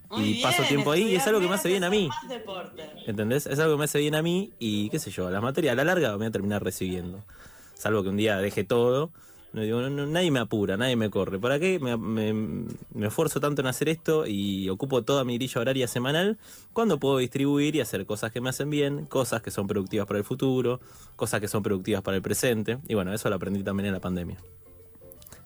Muy 0.10 0.39
y 0.39 0.41
paso 0.41 0.62
bien, 0.62 0.70
tiempo 0.70 0.91
ahí 0.91 1.12
y 1.12 1.15
es 1.15 1.27
algo 1.27 1.39
que 1.39 1.48
me 1.48 1.56
hace 1.56 1.70
bien 1.70 1.84
a 1.84 1.89
mí. 1.89 2.10
¿Entendés? 3.06 3.46
Es 3.46 3.60
algo 3.60 3.74
que 3.74 3.79
me 3.79 3.84
hace 3.86 4.00
bien 4.00 4.15
a 4.15 4.22
mí 4.22 4.51
y 4.58 4.89
qué 4.89 5.00
sé 5.00 5.12
yo, 5.12 5.29
las 5.29 5.41
materias 5.41 5.74
a 5.74 5.75
la 5.75 5.84
larga 5.84 6.12
me 6.12 6.17
voy 6.17 6.27
a 6.27 6.32
terminar 6.32 6.63
recibiendo. 6.63 7.24
Salvo 7.74 8.03
que 8.03 8.10
un 8.10 8.17
día 8.17 8.38
deje 8.38 8.63
todo. 8.63 9.12
No 9.57 9.63
digo, 9.63 9.81
no, 9.81 9.89
no, 9.89 10.05
nadie 10.05 10.29
me 10.29 10.37
apura, 10.37 10.77
nadie 10.77 10.95
me 10.95 11.09
corre. 11.09 11.39
¿Para 11.39 11.57
qué 11.59 11.79
me, 11.79 11.97
me- 11.97 12.67
me 12.93 13.07
esfuerzo 13.07 13.39
tanto 13.39 13.61
en 13.61 13.67
hacer 13.67 13.89
esto 13.89 14.27
y 14.27 14.69
ocupo 14.69 15.01
toda 15.01 15.23
mi 15.23 15.34
grilla 15.39 15.60
horaria 15.60 15.88
semanal 15.88 16.38
cuando 16.73 16.99
puedo 16.99 17.17
distribuir 17.17 17.75
y 17.75 17.82
hacer 17.82 18.05
cosas 18.05 18.32
que 18.32 18.39
me 18.39 18.49
hacen 18.49 18.69
bien, 18.69 19.08
cosas 19.08 19.41
que 19.41 19.49
son 19.49 19.65
productivas 19.65 20.05
para 20.05 20.19
el 20.19 20.25
futuro, 20.25 20.79
cosas 21.15 21.41
que 21.41 21.47
son 21.47 21.63
productivas 21.63 22.03
para 22.03 22.17
el 22.17 22.21
presente? 22.21 22.77
Y 22.88 22.93
bueno, 22.93 23.12
eso 23.12 23.32
lo 23.32 23.36
aprendí 23.38 23.63
también 23.63 23.88
en 23.88 23.93
la 23.93 23.99
pandemia. 23.99 24.38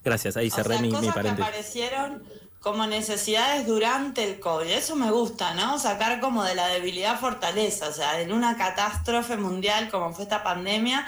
Gracias, 0.03 0.36
ahí 0.36 0.47
O 0.49 0.51
cerré 0.51 0.73
sea, 0.73 0.81
mi, 0.81 0.89
cosas 0.89 1.01
mi 1.03 1.07
que 1.07 1.13
paréntesis. 1.13 1.47
aparecieron 1.47 2.23
como 2.62 2.86
necesidades 2.86 3.65
durante 3.65 4.24
el 4.24 4.39
COVID. 4.39 4.69
Eso 4.69 4.95
me 4.95 5.10
gusta, 5.12 5.56
¿no? 5.56 5.80
Sacar 5.80 6.19
como 6.21 6.43
de 6.43 6.54
la 6.54 6.67
debilidad 6.67 7.19
fortaleza. 7.19 7.89
O 7.89 7.91
sea, 7.91 8.21
en 8.21 8.32
una 8.32 8.56
catástrofe 8.56 9.36
mundial 9.36 9.89
como 9.89 10.13
fue 10.13 10.24
esta 10.24 10.43
pandemia, 10.43 11.06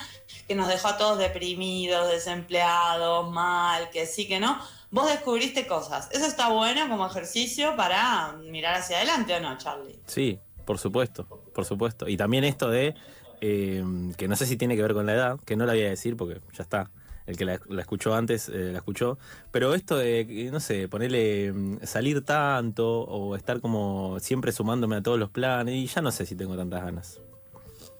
que 0.47 0.55
nos 0.55 0.67
dejó 0.67 0.89
a 0.89 0.97
todos 0.97 1.19
deprimidos, 1.19 2.09
desempleados, 2.09 3.31
mal, 3.31 3.91
que 3.91 4.07
sí, 4.07 4.27
que 4.27 4.39
no. 4.39 4.59
Vos 4.89 5.07
descubriste 5.07 5.67
cosas. 5.67 6.09
Eso 6.11 6.25
está 6.25 6.49
bueno 6.49 6.89
como 6.89 7.05
ejercicio 7.05 7.75
para 7.75 8.33
mirar 8.49 8.75
hacia 8.75 8.97
adelante, 8.97 9.35
¿o 9.35 9.39
no, 9.39 9.55
Charlie? 9.57 9.99
Sí, 10.07 10.39
por 10.65 10.79
supuesto, 10.79 11.25
por 11.53 11.65
supuesto. 11.65 12.09
Y 12.09 12.17
también 12.17 12.45
esto 12.45 12.69
de, 12.69 12.95
eh, 13.41 13.83
que 14.17 14.27
no 14.27 14.35
sé 14.35 14.47
si 14.47 14.57
tiene 14.57 14.75
que 14.75 14.81
ver 14.81 14.93
con 14.93 15.05
la 15.05 15.13
edad, 15.13 15.39
que 15.45 15.55
no 15.55 15.67
la 15.67 15.73
voy 15.73 15.83
a 15.83 15.89
decir 15.89 16.17
porque 16.17 16.41
ya 16.57 16.63
está. 16.63 16.89
El 17.25 17.37
que 17.37 17.45
la, 17.45 17.59
la 17.69 17.81
escuchó 17.81 18.13
antes 18.15 18.49
eh, 18.49 18.71
la 18.73 18.79
escuchó. 18.79 19.17
Pero 19.51 19.73
esto 19.75 19.97
de, 19.97 20.27
que, 20.27 20.51
no 20.51 20.59
sé, 20.59 20.87
ponerle 20.89 21.53
mm, 21.53 21.77
salir 21.83 22.23
tanto 22.25 23.01
o 23.01 23.35
estar 23.35 23.61
como 23.61 24.19
siempre 24.19 24.51
sumándome 24.51 24.97
a 24.97 25.01
todos 25.01 25.17
los 25.19 25.29
planes 25.29 25.75
y 25.75 25.87
ya 25.87 26.01
no 26.01 26.11
sé 26.11 26.25
si 26.25 26.35
tengo 26.35 26.57
tantas 26.57 26.83
ganas. 26.83 27.21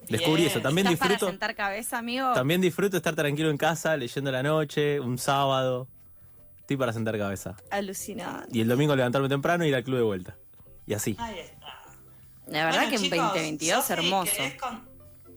Descubrí 0.10 0.42
Bien. 0.42 0.52
eso. 0.52 0.60
También 0.62 0.88
¿Estás 0.88 1.00
para 1.00 1.12
disfruto, 1.12 1.32
sentar 1.32 1.56
cabeza, 1.56 1.98
amigo? 2.00 2.34
también 2.34 2.60
disfruto 2.60 2.98
estar 2.98 3.16
tranquilo 3.16 3.50
en 3.50 3.58
casa, 3.58 3.96
leyendo 3.96 4.32
la 4.32 4.44
noche, 4.44 5.00
un 5.00 5.18
sábado. 5.18 5.88
Estoy 6.60 6.76
para 6.76 6.92
sentar 6.92 7.18
cabeza. 7.18 7.56
Alucinante. 7.72 8.50
Y 8.52 8.60
el 8.62 8.68
domingo 8.68 8.96
levantarme 8.96 9.30
temprano 9.30 9.64
y 9.66 9.70
ir 9.70 9.76
al 9.76 9.84
club 9.86 9.98
de 9.98 10.04
vuelta. 10.04 10.38
Y 10.86 10.94
así. 10.94 11.16
Ahí 11.20 11.40
está. 11.40 11.68
La 12.48 12.66
verdad 12.66 12.82
Bueno, 12.82 12.90
que 12.90 12.96
en 12.98 13.02
chicos, 13.04 13.18
2022 13.20 13.86
Sofi, 13.86 13.94
hermoso. 13.94 14.32
¿querés, 14.36 14.62
con- 14.62 14.82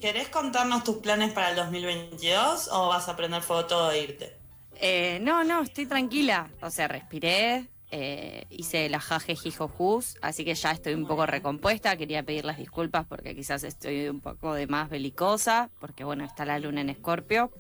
querés 0.01 0.29
contarnos 0.29 0.85
tus 0.85 0.97
planes 0.97 1.33
para 1.33 1.51
el 1.51 1.57
2022 1.57 2.69
o 2.73 2.89
vas 2.89 3.09
a 3.09 3.17
prender 3.17 3.43
fuego 3.43 3.67
todo 3.67 3.91
e 3.91 4.03
irte? 4.03 4.37
Eh, 4.75 5.19
no, 5.23 5.45
no, 5.45 5.63
estoy 5.63 5.87
tranquila. 5.87 6.51
O 6.61 6.71
sea, 6.71 6.89
respiré, 6.89 7.69
eh, 7.91 8.47
hice 8.51 8.89
la 8.89 9.01
jaje 9.01 9.37
jijojus, 9.37 10.17
así 10.21 10.45
que 10.45 10.55
ya 10.55 10.71
estoy 10.71 10.95
un 10.95 11.07
poco 11.07 11.27
recompuesta. 11.27 11.97
Quería 11.97 12.23
pedir 12.23 12.45
las 12.45 12.59
disculpas 12.59 13.07
porque 13.07 13.35
quizás 13.35 13.65
estoy 13.65 14.09
un 14.09 14.21
poco 14.21 14.55
de 14.55 14.67
más 14.67 14.91
belicosa, 14.91 15.71
porque 15.81 16.05
bueno, 16.05 16.25
está 16.25 16.45
la 16.45 16.59
luna 16.59 16.81
en 16.81 16.91
Escorpio. 16.91 17.53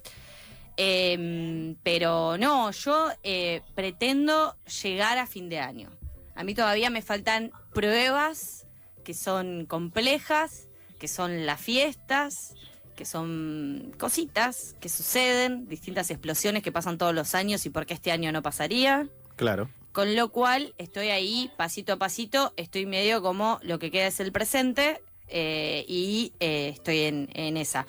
Eh, 0.76 1.74
pero 1.82 2.36
no, 2.36 2.70
yo 2.70 3.08
eh, 3.22 3.62
pretendo 3.74 4.56
llegar 4.82 5.18
a 5.18 5.26
fin 5.26 5.48
de 5.48 5.58
año. 5.58 5.90
A 6.34 6.44
mí 6.44 6.54
todavía 6.54 6.90
me 6.90 7.00
faltan 7.00 7.50
pruebas 7.72 8.66
que 9.02 9.14
son 9.14 9.66
complejas, 9.66 10.65
que 10.98 11.08
son 11.08 11.46
las 11.46 11.60
fiestas, 11.60 12.54
que 12.94 13.04
son 13.04 13.92
cositas 13.98 14.74
que 14.80 14.88
suceden, 14.88 15.68
distintas 15.68 16.10
explosiones 16.10 16.62
que 16.62 16.72
pasan 16.72 16.98
todos 16.98 17.14
los 17.14 17.34
años 17.34 17.66
y 17.66 17.70
por 17.70 17.86
qué 17.86 17.94
este 17.94 18.10
año 18.10 18.32
no 18.32 18.42
pasaría. 18.42 19.08
Claro. 19.36 19.68
Con 19.92 20.16
lo 20.16 20.30
cual 20.30 20.74
estoy 20.78 21.08
ahí 21.08 21.50
pasito 21.56 21.92
a 21.92 21.96
pasito, 21.96 22.52
estoy 22.56 22.86
medio 22.86 23.22
como 23.22 23.58
lo 23.62 23.78
que 23.78 23.90
queda 23.90 24.06
es 24.06 24.20
el 24.20 24.32
presente 24.32 25.02
eh, 25.28 25.84
y 25.88 26.32
eh, 26.40 26.70
estoy 26.74 27.00
en, 27.00 27.28
en 27.34 27.56
esa. 27.56 27.86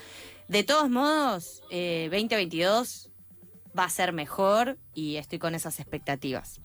De 0.47 0.63
todos 0.63 0.89
modos, 0.89 1.63
eh, 1.69 2.07
2022 2.11 3.09
va 3.77 3.85
a 3.85 3.89
ser 3.89 4.13
mejor 4.13 4.77
y 4.93 5.17
estoy 5.17 5.39
con 5.39 5.55
esas 5.55 5.79
expectativas. 5.79 6.61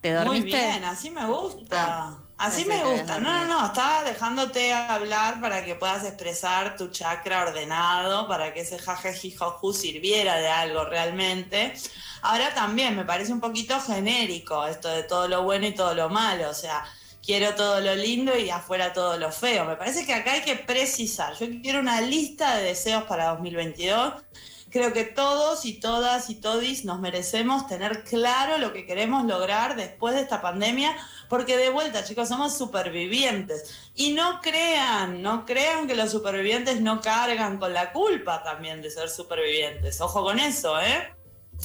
¿Te 0.00 0.12
dormiste? 0.12 0.50
Muy 0.50 0.50
bien, 0.50 0.84
así 0.84 1.10
me 1.10 1.26
gusta. 1.26 2.18
Así 2.38 2.66
me 2.66 2.84
gusta. 2.84 3.18
No, 3.18 3.32
no, 3.32 3.46
no, 3.46 3.66
estaba 3.66 4.04
dejándote 4.04 4.72
hablar 4.72 5.40
para 5.40 5.64
que 5.64 5.74
puedas 5.74 6.04
expresar 6.04 6.76
tu 6.76 6.88
chakra 6.88 7.42
ordenado, 7.42 8.28
para 8.28 8.52
que 8.52 8.60
ese 8.60 8.78
jajejijoju 8.78 9.72
sirviera 9.72 10.36
de 10.36 10.48
algo 10.48 10.84
realmente. 10.84 11.72
Ahora 12.20 12.52
también 12.54 12.94
me 12.94 13.04
parece 13.04 13.32
un 13.32 13.40
poquito 13.40 13.80
genérico 13.80 14.66
esto 14.66 14.88
de 14.88 15.04
todo 15.04 15.28
lo 15.28 15.44
bueno 15.44 15.66
y 15.66 15.74
todo 15.74 15.94
lo 15.94 16.10
malo, 16.10 16.50
o 16.50 16.54
sea, 16.54 16.84
quiero 17.24 17.54
todo 17.54 17.80
lo 17.80 17.94
lindo 17.94 18.36
y 18.36 18.50
afuera 18.50 18.92
todo 18.92 19.16
lo 19.18 19.32
feo. 19.32 19.64
Me 19.64 19.76
parece 19.76 20.04
que 20.04 20.12
acá 20.12 20.32
hay 20.32 20.42
que 20.42 20.56
precisar. 20.56 21.34
Yo 21.38 21.46
quiero 21.62 21.80
una 21.80 22.00
lista 22.02 22.56
de 22.56 22.64
deseos 22.64 23.04
para 23.04 23.28
2022 23.28 24.14
que 24.14 24.55
creo 24.76 24.92
que 24.92 25.04
todos 25.04 25.64
y 25.64 25.80
todas 25.80 26.28
y 26.28 26.34
todis 26.34 26.84
nos 26.84 27.00
merecemos 27.00 27.66
tener 27.66 28.04
claro 28.04 28.58
lo 28.58 28.74
que 28.74 28.84
queremos 28.84 29.24
lograr 29.24 29.74
después 29.74 30.14
de 30.14 30.20
esta 30.20 30.42
pandemia, 30.42 30.94
porque 31.30 31.56
de 31.56 31.70
vuelta, 31.70 32.04
chicos, 32.04 32.28
somos 32.28 32.58
supervivientes. 32.58 33.90
Y 33.94 34.12
no 34.12 34.42
crean, 34.42 35.22
no 35.22 35.46
crean 35.46 35.86
que 35.86 35.94
los 35.94 36.10
supervivientes 36.10 36.82
no 36.82 37.00
cargan 37.00 37.56
con 37.56 37.72
la 37.72 37.92
culpa 37.92 38.42
también 38.42 38.82
de 38.82 38.90
ser 38.90 39.08
supervivientes. 39.08 39.98
Ojo 40.02 40.22
con 40.22 40.38
eso, 40.38 40.78
¿eh? 40.78 41.10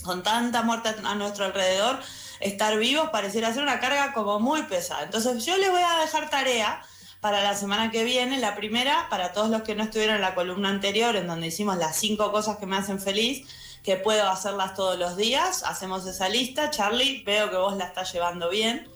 Con 0.04 0.24
tanta 0.24 0.62
muerte 0.62 0.96
a 1.04 1.16
nuestro 1.16 1.44
alrededor, 1.44 2.00
estar 2.40 2.78
vivos 2.78 3.10
pareciera 3.10 3.54
ser 3.54 3.64
una 3.64 3.82
carga 3.82 4.14
como 4.14 4.40
muy 4.40 4.64
pesada. 4.64 5.04
Entonces 5.04 5.44
yo 5.44 5.58
les 5.58 5.70
voy 5.70 5.82
a 5.82 6.00
dejar 6.00 6.30
tarea 6.30 6.82
para 7.22 7.42
la 7.44 7.56
semana 7.56 7.92
que 7.92 8.04
viene. 8.04 8.40
La 8.40 8.56
primera, 8.56 9.08
para 9.10 9.32
todos 9.32 9.50
los 9.50 9.62
que 9.62 9.76
no 9.76 9.84
estuvieron 9.84 10.16
en 10.16 10.22
la 10.22 10.36
columna 10.36 10.70
anterior, 10.70 11.16
en 11.16 11.28
donde 11.28 11.48
hicimos 11.48 11.78
las 11.78 11.96
cinco 11.96 12.32
cosas 12.32 12.58
que 12.58 12.66
me 12.66 12.76
hacen 12.76 13.00
feliz, 13.00 13.48
que 13.84 13.96
puedo 13.96 14.28
hacerlas 14.28 14.74
todos 14.74 15.00
los 15.00 15.16
días. 15.16 15.64
Hacemos 15.64 16.06
esa 16.06 16.28
lista. 16.28 16.72
Charlie, 16.72 17.24
veo 17.24 17.50
que 17.50 17.58
vos 17.58 17.78
la 17.78 17.86
estás 17.86 18.12
llevando 18.12 18.50
bien. 18.50 18.90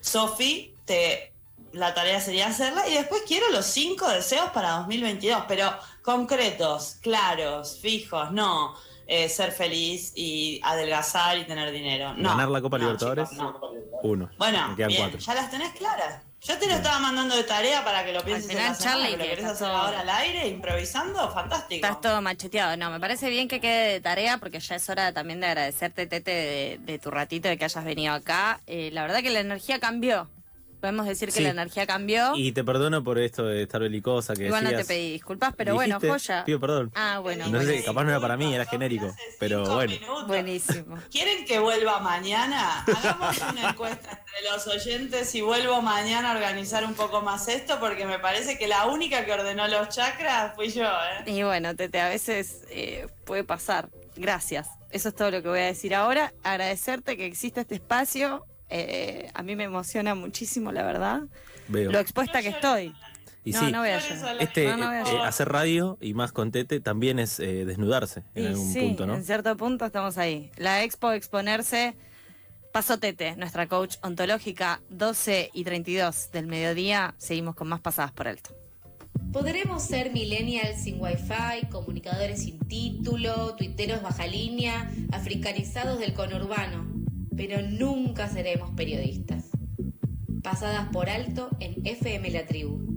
Sofi, 0.00 0.74
te 0.84 1.30
la 1.72 1.92
tarea 1.92 2.20
sería 2.20 2.46
hacerla 2.46 2.88
y 2.88 2.94
después 2.94 3.22
quiero 3.26 3.50
los 3.50 3.66
cinco 3.66 4.08
deseos 4.08 4.50
para 4.50 4.78
2022, 4.78 5.44
pero 5.48 5.76
concretos, 6.02 6.98
claros, 7.00 7.78
fijos, 7.80 8.30
no 8.30 8.76
eh, 9.06 9.28
ser 9.28 9.52
feliz 9.52 10.12
y 10.14 10.60
adelgazar 10.62 11.38
y 11.38 11.44
tener 11.44 11.70
dinero. 11.72 12.14
No, 12.14 12.30
¿Ganar 12.30 12.48
la 12.48 12.60
Copa 12.60 12.78
Libertadores? 12.78 13.28
Uno. 14.02 14.30
Bueno, 14.38 14.74
bien, 14.76 15.18
ya 15.18 15.34
las 15.34 15.50
tenés 15.50 15.72
claras. 15.72 16.22
Yo 16.44 16.58
te 16.58 16.66
lo 16.66 16.74
estaba 16.74 16.98
mandando 16.98 17.34
de 17.36 17.44
tarea 17.44 17.82
para 17.82 18.04
que 18.04 18.12
lo 18.12 18.22
pienses 18.22 18.50
en 18.50 18.56
la 18.58 18.74
semana, 18.74 18.78
Charlie, 18.78 19.16
¿lo 19.16 19.24
querés 19.24 19.46
hacer 19.46 19.66
ahora 19.66 20.00
al 20.00 20.10
aire, 20.10 20.46
improvisando? 20.48 21.30
Fantástico. 21.30 21.86
Estás 21.86 22.02
todo 22.02 22.20
macheteado. 22.20 22.76
No, 22.76 22.90
me 22.90 23.00
parece 23.00 23.30
bien 23.30 23.48
que 23.48 23.60
quede 23.60 23.94
de 23.94 24.00
tarea 24.02 24.36
porque 24.36 24.60
ya 24.60 24.74
es 24.74 24.86
hora 24.90 25.14
también 25.14 25.40
de 25.40 25.46
agradecerte, 25.46 26.06
Tete, 26.06 26.78
de, 26.82 26.98
tu 26.98 27.10
ratito, 27.10 27.48
de 27.48 27.56
que 27.56 27.64
hayas 27.64 27.82
venido 27.82 28.12
acá. 28.12 28.60
Eh, 28.66 28.90
la 28.92 29.00
verdad 29.02 29.22
que 29.22 29.30
la 29.30 29.40
energía 29.40 29.80
cambió 29.80 30.28
podemos 30.84 31.06
decir 31.06 31.32
que 31.32 31.40
la 31.40 31.48
energía 31.48 31.86
cambió. 31.86 32.36
Y 32.36 32.52
te 32.52 32.62
perdono 32.62 33.02
por 33.02 33.18
esto 33.18 33.46
de 33.46 33.62
estar 33.62 33.80
belicosa 33.80 34.34
que 34.34 34.48
Igual 34.48 34.64
no 34.64 34.70
te 34.70 34.84
pedí 34.84 35.12
disculpas, 35.12 35.54
pero 35.56 35.72
bueno, 35.72 35.98
joya. 35.98 36.44
Pido 36.44 36.60
perdón. 36.60 36.92
Ah, 36.94 37.20
bueno. 37.22 37.48
No 37.48 37.62
sé, 37.62 37.82
capaz 37.82 38.04
no 38.04 38.10
era 38.10 38.20
para 38.20 38.36
mí, 38.36 38.54
era 38.54 38.66
genérico, 38.66 39.10
pero 39.40 39.64
bueno. 39.64 39.94
Buenísimo. 40.26 40.98
¿Quieren 41.10 41.46
que 41.46 41.58
vuelva 41.58 42.00
mañana? 42.00 42.84
Hagamos 42.84 43.38
una 43.50 43.70
encuesta 43.70 44.10
entre 44.10 44.50
los 44.50 44.66
oyentes 44.66 45.34
y 45.34 45.40
vuelvo 45.40 45.80
mañana 45.80 46.32
a 46.32 46.34
organizar 46.34 46.84
un 46.84 46.92
poco 46.92 47.22
más 47.22 47.48
esto, 47.48 47.80
porque 47.80 48.04
me 48.04 48.18
parece 48.18 48.58
que 48.58 48.68
la 48.68 48.84
única 48.84 49.24
que 49.24 49.32
ordenó 49.32 49.66
los 49.68 49.88
chakras 49.88 50.54
fui 50.54 50.68
yo, 50.68 50.84
¿eh? 50.84 51.30
Y 51.30 51.44
bueno, 51.44 51.74
Tete, 51.74 51.98
a 51.98 52.10
veces 52.10 52.60
eh, 52.68 53.06
puede 53.24 53.42
pasar. 53.42 53.88
Gracias. 54.16 54.68
Eso 54.90 55.08
es 55.08 55.14
todo 55.14 55.30
lo 55.30 55.42
que 55.42 55.48
voy 55.48 55.60
a 55.60 55.64
decir 55.64 55.94
ahora. 55.94 56.34
Agradecerte 56.42 57.16
que 57.16 57.24
exista 57.24 57.62
este 57.62 57.76
espacio 57.76 58.44
eh, 58.76 59.30
a 59.34 59.44
mí 59.44 59.54
me 59.54 59.62
emociona 59.62 60.16
muchísimo, 60.16 60.72
la 60.72 60.82
verdad, 60.82 61.22
lo 61.68 61.98
expuesta 62.00 62.42
que 62.42 62.48
estoy. 62.48 62.92
Y 63.44 63.52
no, 63.52 63.60
sí, 63.60 63.70
no 63.70 63.80
voy 63.80 63.90
a 63.90 63.98
este, 64.40 64.64
eh, 64.64 65.18
hacer 65.22 65.48
radio 65.48 65.96
y 66.00 66.14
más 66.14 66.32
con 66.32 66.50
Tete 66.50 66.80
también 66.80 67.20
es 67.20 67.38
eh, 67.38 67.64
desnudarse 67.66 68.24
en 68.34 68.46
algún 68.46 68.74
punto, 68.74 69.06
¿no? 69.06 69.14
En 69.14 69.24
cierto 69.24 69.56
punto 69.56 69.84
estamos 69.84 70.18
ahí. 70.18 70.50
La 70.56 70.82
expo 70.82 71.12
exponerse, 71.12 71.94
pasó 72.72 72.98
Tete, 72.98 73.36
nuestra 73.36 73.68
coach 73.68 73.96
ontológica, 74.02 74.80
12 74.88 75.50
y 75.52 75.62
32 75.62 76.32
del 76.32 76.46
mediodía. 76.48 77.14
Seguimos 77.18 77.54
con 77.54 77.68
más 77.68 77.80
pasadas 77.80 78.10
por 78.10 78.26
alto. 78.26 78.50
Podremos 79.32 79.84
ser 79.84 80.10
millennials 80.12 80.82
sin 80.82 81.00
wifi, 81.00 81.66
comunicadores 81.70 82.42
sin 82.42 82.58
título, 82.58 83.54
tuiteros 83.54 84.02
baja 84.02 84.26
línea, 84.26 84.90
africanizados 85.12 86.00
del 86.00 86.12
conurbano 86.14 87.03
pero 87.36 87.62
nunca 87.62 88.28
seremos 88.28 88.70
periodistas. 88.76 89.50
Pasadas 90.42 90.88
por 90.92 91.08
alto 91.08 91.48
en 91.60 91.86
FM 91.86 92.30
La 92.30 92.46
Tribu. 92.46 92.93